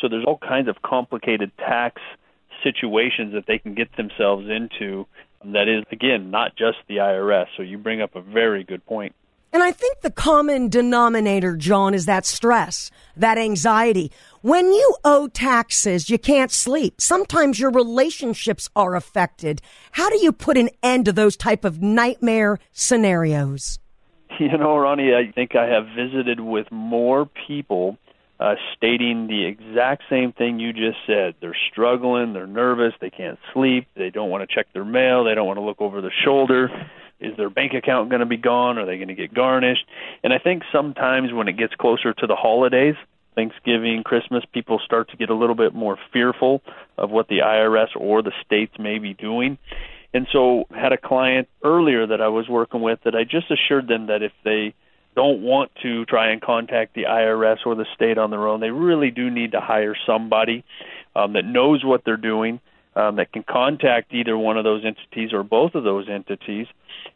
So 0.00 0.08
there's 0.08 0.24
all 0.24 0.38
kinds 0.38 0.68
of 0.68 0.80
complicated 0.82 1.50
tax 1.58 2.00
situations 2.62 3.34
that 3.34 3.46
they 3.46 3.58
can 3.58 3.74
get 3.74 3.96
themselves 3.96 4.48
into 4.48 5.06
that 5.44 5.68
is, 5.68 5.84
again, 5.92 6.30
not 6.30 6.56
just 6.56 6.78
the 6.88 6.96
IRS. 6.96 7.46
So 7.56 7.62
you 7.62 7.78
bring 7.78 8.00
up 8.00 8.16
a 8.16 8.20
very 8.20 8.64
good 8.64 8.84
point. 8.86 9.14
And 9.52 9.62
I 9.62 9.72
think 9.72 10.00
the 10.00 10.10
common 10.10 10.68
denominator, 10.68 11.56
John, 11.56 11.94
is 11.94 12.04
that 12.06 12.26
stress, 12.26 12.90
that 13.16 13.38
anxiety. 13.38 14.12
When 14.42 14.66
you 14.66 14.96
owe 15.04 15.28
taxes, 15.28 16.10
you 16.10 16.18
can't 16.18 16.50
sleep. 16.50 17.00
Sometimes 17.00 17.58
your 17.58 17.70
relationships 17.70 18.68
are 18.76 18.94
affected. 18.94 19.62
How 19.92 20.10
do 20.10 20.18
you 20.18 20.32
put 20.32 20.58
an 20.58 20.68
end 20.82 21.06
to 21.06 21.12
those 21.12 21.36
type 21.36 21.64
of 21.64 21.80
nightmare 21.82 22.58
scenarios? 22.72 23.78
You 24.38 24.56
know, 24.56 24.76
Roni, 24.76 25.16
I 25.16 25.32
think 25.32 25.56
I 25.56 25.66
have 25.66 25.86
visited 25.96 26.38
with 26.38 26.70
more 26.70 27.28
people 27.48 27.98
uh, 28.38 28.54
stating 28.76 29.26
the 29.26 29.46
exact 29.46 30.04
same 30.08 30.32
thing 30.32 30.60
you 30.60 30.72
just 30.72 30.98
said. 31.06 31.34
They're 31.40 31.56
struggling, 31.72 32.34
they're 32.34 32.46
nervous, 32.46 32.94
they 33.00 33.10
can't 33.10 33.38
sleep, 33.52 33.88
they 33.96 34.10
don't 34.10 34.30
want 34.30 34.48
to 34.48 34.54
check 34.54 34.72
their 34.72 34.84
mail, 34.84 35.24
they 35.24 35.34
don't 35.34 35.46
want 35.46 35.56
to 35.56 35.64
look 35.64 35.80
over 35.80 36.00
their 36.00 36.14
shoulder. 36.24 36.70
Is 37.20 37.36
their 37.36 37.50
bank 37.50 37.72
account 37.74 38.10
going 38.10 38.20
to 38.20 38.26
be 38.26 38.36
gone? 38.36 38.78
Are 38.78 38.86
they 38.86 38.96
going 38.96 39.08
to 39.08 39.14
get 39.14 39.34
garnished? 39.34 39.84
And 40.22 40.32
I 40.32 40.38
think 40.38 40.62
sometimes 40.72 41.32
when 41.32 41.48
it 41.48 41.56
gets 41.56 41.74
closer 41.74 42.12
to 42.12 42.26
the 42.26 42.36
holidays, 42.36 42.94
Thanksgiving, 43.34 44.02
Christmas, 44.04 44.44
people 44.52 44.80
start 44.84 45.10
to 45.10 45.16
get 45.16 45.30
a 45.30 45.34
little 45.34 45.54
bit 45.54 45.74
more 45.74 45.98
fearful 46.12 46.62
of 46.96 47.10
what 47.10 47.28
the 47.28 47.38
IRS 47.38 47.88
or 47.96 48.22
the 48.22 48.32
states 48.44 48.74
may 48.78 48.98
be 48.98 49.14
doing. 49.14 49.58
And 50.14 50.26
so, 50.32 50.64
had 50.70 50.92
a 50.92 50.96
client 50.96 51.48
earlier 51.62 52.06
that 52.06 52.20
I 52.20 52.28
was 52.28 52.48
working 52.48 52.80
with 52.80 53.00
that 53.04 53.14
I 53.14 53.24
just 53.24 53.50
assured 53.50 53.88
them 53.88 54.06
that 54.06 54.22
if 54.22 54.32
they 54.42 54.74
don't 55.18 55.42
want 55.42 55.72
to 55.82 56.04
try 56.04 56.30
and 56.30 56.40
contact 56.40 56.94
the 56.94 57.02
IRS 57.02 57.58
or 57.66 57.74
the 57.74 57.86
state 57.92 58.18
on 58.18 58.30
their 58.30 58.46
own. 58.46 58.60
They 58.60 58.70
really 58.70 59.10
do 59.10 59.30
need 59.30 59.50
to 59.50 59.60
hire 59.60 59.96
somebody 60.06 60.64
um, 61.16 61.32
that 61.32 61.44
knows 61.44 61.84
what 61.84 62.04
they're 62.04 62.16
doing, 62.16 62.60
um, 62.96 63.16
that 63.16 63.32
can 63.32 63.42
contact 63.42 64.12
either 64.12 64.36
one 64.36 64.56
of 64.56 64.64
those 64.64 64.84
entities 64.84 65.32
or 65.32 65.42
both 65.42 65.74
of 65.74 65.84
those 65.84 66.08
entities, 66.08 66.66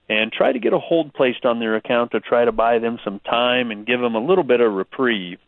and 0.08 0.32
try 0.32 0.52
to 0.52 0.58
get 0.58 0.72
a 0.72 0.78
hold 0.78 1.12
placed 1.14 1.44
on 1.44 1.58
their 1.58 1.76
account 1.76 2.12
to 2.12 2.20
try 2.20 2.44
to 2.44 2.52
buy 2.52 2.78
them 2.78 2.98
some 3.04 3.20
time 3.20 3.70
and 3.70 3.86
give 3.86 4.00
them 4.00 4.14
a 4.14 4.24
little 4.24 4.44
bit 4.44 4.60
of 4.60 4.72
reprieve. 4.72 5.38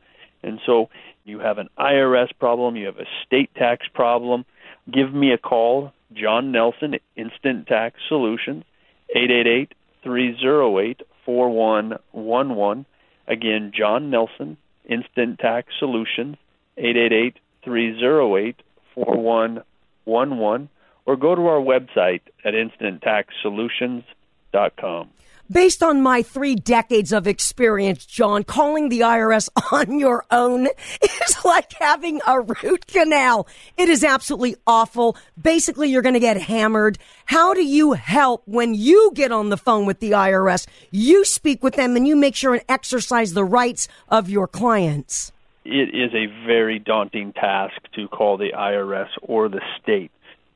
And 0.42 0.60
so 0.66 0.88
you 1.24 1.38
have 1.40 1.58
an 1.58 1.68
IRS 1.78 2.28
problem, 2.38 2.76
you 2.76 2.86
have 2.86 2.98
a 2.98 3.06
state 3.26 3.54
tax 3.54 3.86
problem. 3.92 4.44
Give 4.92 5.12
me 5.12 5.32
a 5.32 5.38
call, 5.38 5.92
John 6.12 6.52
Nelson, 6.52 6.96
Instant 7.16 7.66
Tax 7.66 7.98
Solutions, 8.08 8.64
888 9.10 9.72
308 10.02 11.02
4111. 11.24 12.86
Again, 13.26 13.72
John 13.74 14.10
Nelson, 14.10 14.58
Instant 14.84 15.38
Tax 15.38 15.72
Solutions, 15.78 16.36
888 16.76 17.38
308 17.64 18.56
4111, 18.94 19.64
or 20.06 21.16
go 21.16 21.34
to 21.34 21.46
our 21.46 21.60
website 21.60 22.22
at 22.44 22.54
instanttaxsolutions.com. 22.54 25.10
Based 25.52 25.82
on 25.82 26.00
my 26.00 26.22
three 26.22 26.54
decades 26.54 27.12
of 27.12 27.26
experience, 27.26 28.06
John, 28.06 28.44
calling 28.44 28.88
the 28.88 29.00
IRS 29.00 29.50
on 29.72 29.98
your 29.98 30.24
own 30.30 30.68
is 31.02 31.44
like 31.44 31.74
having 31.74 32.22
a 32.26 32.40
root 32.40 32.86
canal. 32.86 33.46
It 33.76 33.90
is 33.90 34.02
absolutely 34.02 34.56
awful. 34.66 35.18
Basically, 35.40 35.90
you're 35.90 36.00
going 36.00 36.14
to 36.14 36.20
get 36.20 36.40
hammered. 36.40 36.96
How 37.26 37.52
do 37.52 37.62
you 37.62 37.92
help 37.92 38.42
when 38.46 38.72
you 38.72 39.12
get 39.14 39.32
on 39.32 39.50
the 39.50 39.58
phone 39.58 39.84
with 39.84 40.00
the 40.00 40.12
IRS? 40.12 40.66
You 40.90 41.26
speak 41.26 41.62
with 41.62 41.74
them 41.74 41.94
and 41.94 42.08
you 42.08 42.16
make 42.16 42.34
sure 42.34 42.54
and 42.54 42.64
exercise 42.66 43.34
the 43.34 43.44
rights 43.44 43.86
of 44.08 44.30
your 44.30 44.48
clients. 44.48 45.30
It 45.64 45.94
is 45.94 46.12
a 46.14 46.26
very 46.46 46.78
daunting 46.78 47.32
task 47.32 47.74
to 47.94 48.08
call 48.08 48.36
the 48.36 48.52
IRS 48.52 49.08
or 49.22 49.48
the 49.48 49.62
state. 49.82 50.10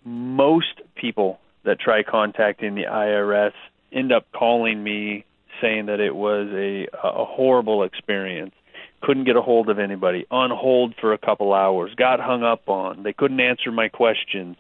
Most 0.04 0.82
people 0.96 1.40
that 1.64 1.80
try 1.80 2.02
contacting 2.02 2.74
the 2.74 2.84
IRS 2.84 3.52
end 3.92 4.12
up 4.12 4.26
calling 4.32 4.82
me 4.82 5.24
saying 5.60 5.86
that 5.86 6.00
it 6.00 6.14
was 6.14 6.48
a 6.52 6.86
a 7.02 7.24
horrible 7.24 7.82
experience. 7.82 8.54
Couldn't 9.00 9.24
get 9.24 9.36
a 9.36 9.42
hold 9.42 9.70
of 9.70 9.78
anybody. 9.78 10.26
On 10.30 10.50
hold 10.50 10.94
for 11.00 11.12
a 11.12 11.18
couple 11.18 11.52
hours. 11.52 11.94
Got 11.96 12.20
hung 12.20 12.42
up 12.42 12.68
on. 12.68 13.02
They 13.02 13.12
couldn't 13.12 13.40
answer 13.40 13.70
my 13.70 13.88
questions. 13.88 14.56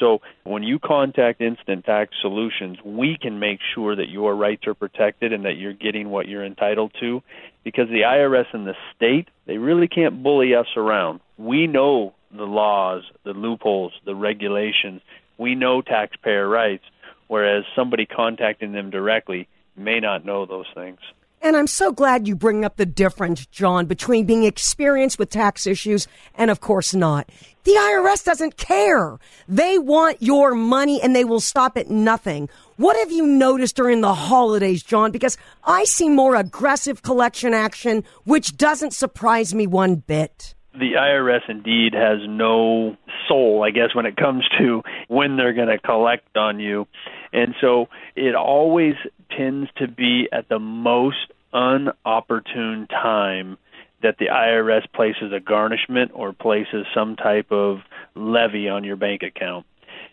So 0.00 0.20
when 0.44 0.62
you 0.62 0.78
contact 0.78 1.40
Instant 1.40 1.84
Tax 1.84 2.12
Solutions, 2.20 2.78
we 2.84 3.16
can 3.20 3.38
make 3.38 3.60
sure 3.74 3.94
that 3.94 4.08
your 4.08 4.34
rights 4.34 4.66
are 4.66 4.74
protected 4.74 5.32
and 5.32 5.44
that 5.44 5.56
you're 5.56 5.74
getting 5.74 6.10
what 6.10 6.26
you're 6.26 6.44
entitled 6.44 6.92
to 7.00 7.22
because 7.62 7.88
the 7.88 8.02
IRS 8.02 8.46
and 8.52 8.66
the 8.66 8.74
state, 8.96 9.28
they 9.46 9.58
really 9.58 9.86
can't 9.86 10.22
bully 10.22 10.54
us 10.54 10.66
around. 10.76 11.20
We 11.36 11.66
know 11.66 12.14
the 12.34 12.44
laws, 12.44 13.04
the 13.24 13.34
loopholes, 13.34 13.92
the 14.04 14.14
regulations. 14.14 15.02
We 15.38 15.54
know 15.54 15.82
taxpayer 15.82 16.48
rights 16.48 16.84
whereas 17.30 17.62
somebody 17.76 18.06
contacting 18.06 18.72
them 18.72 18.90
directly 18.90 19.46
may 19.76 20.00
not 20.00 20.24
know 20.24 20.46
those 20.46 20.66
things. 20.74 20.98
And 21.42 21.56
I'm 21.56 21.66
so 21.66 21.90
glad 21.90 22.28
you 22.28 22.36
bring 22.36 22.66
up 22.66 22.76
the 22.76 22.84
difference, 22.84 23.46
John, 23.46 23.86
between 23.86 24.26
being 24.26 24.44
experienced 24.44 25.18
with 25.18 25.30
tax 25.30 25.66
issues 25.66 26.06
and, 26.34 26.50
of 26.50 26.60
course, 26.60 26.94
not. 26.94 27.30
The 27.64 27.72
IRS 27.72 28.24
doesn't 28.24 28.58
care. 28.58 29.18
They 29.48 29.78
want 29.78 30.20
your 30.20 30.54
money 30.54 31.00
and 31.00 31.16
they 31.16 31.24
will 31.24 31.40
stop 31.40 31.78
at 31.78 31.88
nothing. 31.88 32.50
What 32.76 32.96
have 32.98 33.10
you 33.10 33.26
noticed 33.26 33.74
during 33.76 34.02
the 34.02 34.12
holidays, 34.12 34.82
John? 34.82 35.12
Because 35.12 35.38
I 35.64 35.84
see 35.84 36.10
more 36.10 36.34
aggressive 36.34 37.02
collection 37.02 37.54
action, 37.54 38.04
which 38.24 38.58
doesn't 38.58 38.92
surprise 38.92 39.54
me 39.54 39.66
one 39.66 39.96
bit. 39.96 40.54
The 40.72 40.92
IRS 40.92 41.48
indeed 41.48 41.94
has 41.94 42.18
no 42.28 42.96
soul, 43.28 43.64
I 43.66 43.70
guess, 43.70 43.94
when 43.94 44.06
it 44.06 44.16
comes 44.16 44.44
to 44.58 44.82
when 45.08 45.36
they're 45.36 45.54
going 45.54 45.68
to 45.68 45.78
collect 45.78 46.36
on 46.36 46.60
you. 46.60 46.86
And 47.32 47.54
so 47.60 47.88
it 48.14 48.34
always 48.34 48.94
tends 49.36 49.70
to 49.76 49.88
be 49.88 50.28
at 50.32 50.48
the 50.48 50.58
most 50.58 51.32
unopportune 51.52 52.88
time 52.88 53.58
that 54.02 54.16
the 54.18 54.26
IRS 54.26 54.90
places 54.92 55.32
a 55.32 55.40
garnishment 55.40 56.10
or 56.14 56.32
places 56.32 56.86
some 56.94 57.16
type 57.16 57.50
of 57.50 57.80
levy 58.14 58.68
on 58.68 58.84
your 58.84 58.96
bank 58.96 59.22
account. 59.22 59.66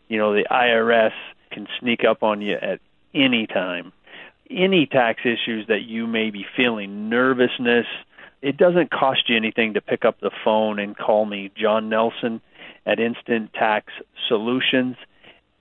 You 0.07 0.17
know, 0.17 0.33
the 0.33 0.45
IRS 0.49 1.13
can 1.51 1.67
sneak 1.79 2.03
up 2.03 2.23
on 2.23 2.41
you 2.41 2.55
at 2.55 2.79
any 3.13 3.47
time. 3.47 3.93
Any 4.49 4.85
tax 4.85 5.21
issues 5.21 5.67
that 5.67 5.81
you 5.81 6.07
may 6.07 6.29
be 6.29 6.45
feeling, 6.55 7.09
nervousness, 7.09 7.85
it 8.41 8.57
doesn't 8.57 8.91
cost 8.91 9.29
you 9.29 9.35
anything 9.35 9.73
to 9.73 9.81
pick 9.81 10.05
up 10.05 10.19
the 10.19 10.31
phone 10.43 10.79
and 10.79 10.97
call 10.97 11.25
me, 11.25 11.51
John 11.55 11.89
Nelson, 11.89 12.41
at 12.85 12.99
Instant 12.99 13.53
Tax 13.53 13.91
Solutions, 14.27 14.95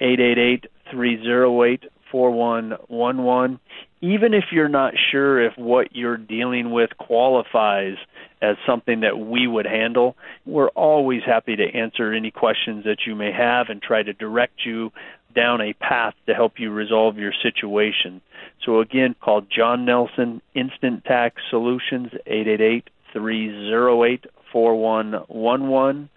888 0.00 0.66
308 0.90 1.84
4111. 2.10 3.58
Even 4.00 4.34
if 4.34 4.44
you're 4.52 4.68
not 4.68 4.94
sure 5.10 5.42
if 5.42 5.56
what 5.56 5.96
you're 5.96 6.16
dealing 6.16 6.70
with 6.70 6.96
qualifies 6.98 7.96
as 8.42 8.56
something 8.66 9.00
that 9.00 9.18
we 9.18 9.46
would 9.46 9.66
handle, 9.66 10.16
we're 10.44 10.68
always 10.68 11.22
happy 11.24 11.56
to 11.56 11.64
answer 11.64 12.12
any 12.12 12.30
questions 12.30 12.84
that 12.84 13.06
you 13.06 13.14
may 13.14 13.32
have 13.32 13.68
and 13.68 13.80
try 13.80 14.02
to 14.02 14.12
direct 14.12 14.64
you 14.64 14.92
down 15.34 15.60
a 15.60 15.72
path 15.74 16.14
to 16.26 16.34
help 16.34 16.58
you 16.58 16.70
resolve 16.70 17.18
your 17.18 17.32
situation. 17.42 18.20
So 18.64 18.80
again, 18.80 19.14
call 19.20 19.42
John 19.42 19.84
Nelson 19.84 20.40
Instant 20.54 21.04
Tax 21.04 21.42
Solutions 21.50 22.10
888 22.26 22.88
308 23.12 24.26
4111 24.52 26.08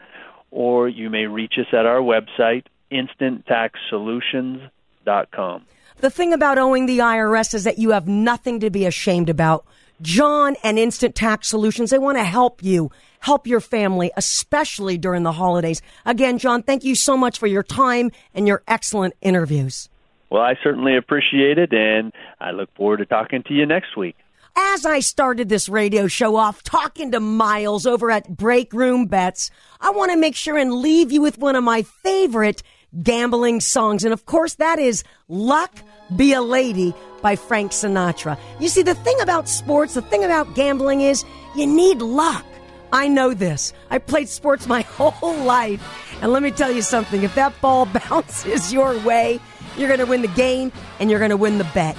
or 0.51 0.89
you 0.89 1.09
may 1.09 1.25
reach 1.25 1.55
us 1.57 1.73
at 1.73 1.85
our 1.85 1.99
website 1.99 2.63
instanttaxsolutions.com. 2.91 5.65
The 6.01 6.09
thing 6.09 6.31
about 6.31 6.57
owing 6.57 6.85
the 6.85 6.99
IRS 6.99 7.53
is 7.53 7.65
that 7.65 7.77
you 7.77 7.89
have 7.91 8.07
nothing 8.07 8.61
to 8.61 8.69
be 8.69 8.85
ashamed 8.85 9.29
about. 9.29 9.65
John 10.01 10.55
and 10.63 10.79
Instant 10.79 11.13
Tax 11.13 11.49
Solutions, 11.49 11.89
they 11.89 11.99
want 11.99 12.17
to 12.17 12.23
help 12.23 12.63
you, 12.63 12.89
help 13.19 13.45
your 13.45 13.59
family, 13.59 14.09
especially 14.15 14.97
during 14.97 15.23
the 15.23 15.33
holidays. 15.33 15.81
Again, 16.05 16.37
John, 16.37 16.63
thank 16.63 16.85
you 16.85 16.95
so 16.95 17.17
much 17.17 17.37
for 17.37 17.47
your 17.47 17.63
time 17.63 18.11
and 18.33 18.47
your 18.47 18.63
excellent 18.65 19.13
interviews. 19.21 19.89
Well, 20.29 20.41
I 20.41 20.55
certainly 20.63 20.95
appreciate 20.95 21.57
it, 21.57 21.73
and 21.73 22.13
I 22.39 22.51
look 22.51 22.73
forward 22.75 22.97
to 22.97 23.05
talking 23.05 23.43
to 23.43 23.53
you 23.53 23.65
next 23.65 23.97
week. 23.97 24.15
As 24.55 24.85
I 24.85 25.01
started 25.01 25.49
this 25.49 25.67
radio 25.67 26.07
show 26.07 26.37
off 26.37 26.63
talking 26.63 27.11
to 27.11 27.19
Miles 27.19 27.85
over 27.85 28.09
at 28.09 28.37
Break 28.37 28.71
Room 28.71 29.05
Bets, 29.05 29.51
I 29.81 29.89
want 29.91 30.11
to 30.11 30.17
make 30.17 30.35
sure 30.35 30.57
and 30.57 30.75
leave 30.75 31.11
you 31.11 31.21
with 31.21 31.37
one 31.37 31.57
of 31.57 31.63
my 31.63 31.81
favorite 31.81 32.63
gambling 33.01 33.59
songs. 33.59 34.03
And 34.03 34.13
of 34.13 34.25
course, 34.25 34.55
that 34.55 34.79
is 34.79 35.03
Luck 35.27 35.75
Be 36.15 36.33
a 36.33 36.41
Lady 36.41 36.93
by 37.21 37.35
Frank 37.35 37.71
Sinatra. 37.71 38.37
You 38.59 38.69
see, 38.69 38.81
the 38.81 38.95
thing 38.95 39.19
about 39.21 39.47
sports, 39.47 39.93
the 39.93 40.01
thing 40.01 40.23
about 40.23 40.55
gambling 40.55 41.01
is 41.01 41.23
you 41.55 41.67
need 41.67 42.01
luck. 42.01 42.45
I 42.91 43.07
know 43.07 43.33
this. 43.33 43.73
I 43.91 43.99
played 43.99 44.29
sports 44.29 44.67
my 44.67 44.81
whole 44.97 45.37
life. 45.43 45.81
And 46.21 46.31
let 46.31 46.43
me 46.43 46.51
tell 46.51 46.71
you 46.71 46.81
something 46.81 47.23
if 47.23 47.35
that 47.35 47.59
ball 47.61 47.85
bounces 48.09 48.73
your 48.73 48.97
way, 48.99 49.39
you're 49.77 49.87
going 49.87 49.99
to 49.99 50.05
win 50.05 50.21
the 50.21 50.27
game 50.29 50.71
and 50.99 51.09
you're 51.09 51.19
going 51.19 51.31
to 51.31 51.37
win 51.37 51.57
the 51.57 51.69
bet. 51.75 51.95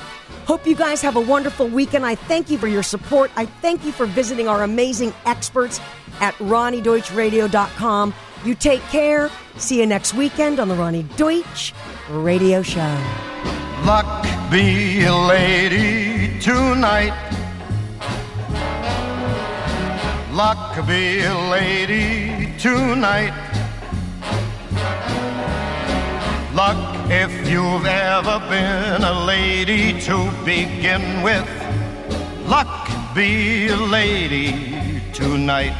Hope 0.47 0.67
you 0.67 0.75
guys 0.75 1.01
have 1.03 1.17
a 1.17 1.21
wonderful 1.21 1.69
weekend. 1.69 2.05
I 2.05 2.17
thank 2.17 2.51
you 2.51 2.59
for 2.59 2.67
your 2.67 2.83
support. 2.83 3.31
I 3.37 3.47
thank 3.47 3.85
you 3.85 3.93
for 3.93 4.07
visiting 4.07 4.49
our 4.49 4.65
amazing 4.65 5.15
experts 5.25 5.81
at 6.21 6.35
RoniDeutchRadio.com. 6.35 8.15
You 8.45 8.55
take 8.55 8.81
care. 8.85 9.31
See 9.57 9.79
you 9.81 9.87
next 9.87 10.15
weekend 10.15 10.61
on 10.61 10.69
the 10.69 10.75
Roni 10.75 11.05
Deutch 11.17 11.75
Radio 12.11 12.63
Show. 12.63 12.97
Luck 13.85 14.27
be 14.51 15.05
a 15.05 15.15
lady 15.15 16.41
tonight. 16.41 17.13
Luck 20.33 20.87
be 20.87 21.21
a 21.21 21.35
lady 21.51 22.57
tonight. 22.59 23.35
Luck 26.55 27.11
if 27.11 27.31
you've 27.51 27.85
ever 27.85 28.39
been 28.49 29.03
a 29.03 29.25
lady 29.25 30.01
to 30.01 30.31
begin 30.47 31.23
with. 31.23 31.47
Luck 32.47 32.89
be 33.15 33.69
a 33.69 33.77
lady 33.77 35.03
tonight. 35.13 35.75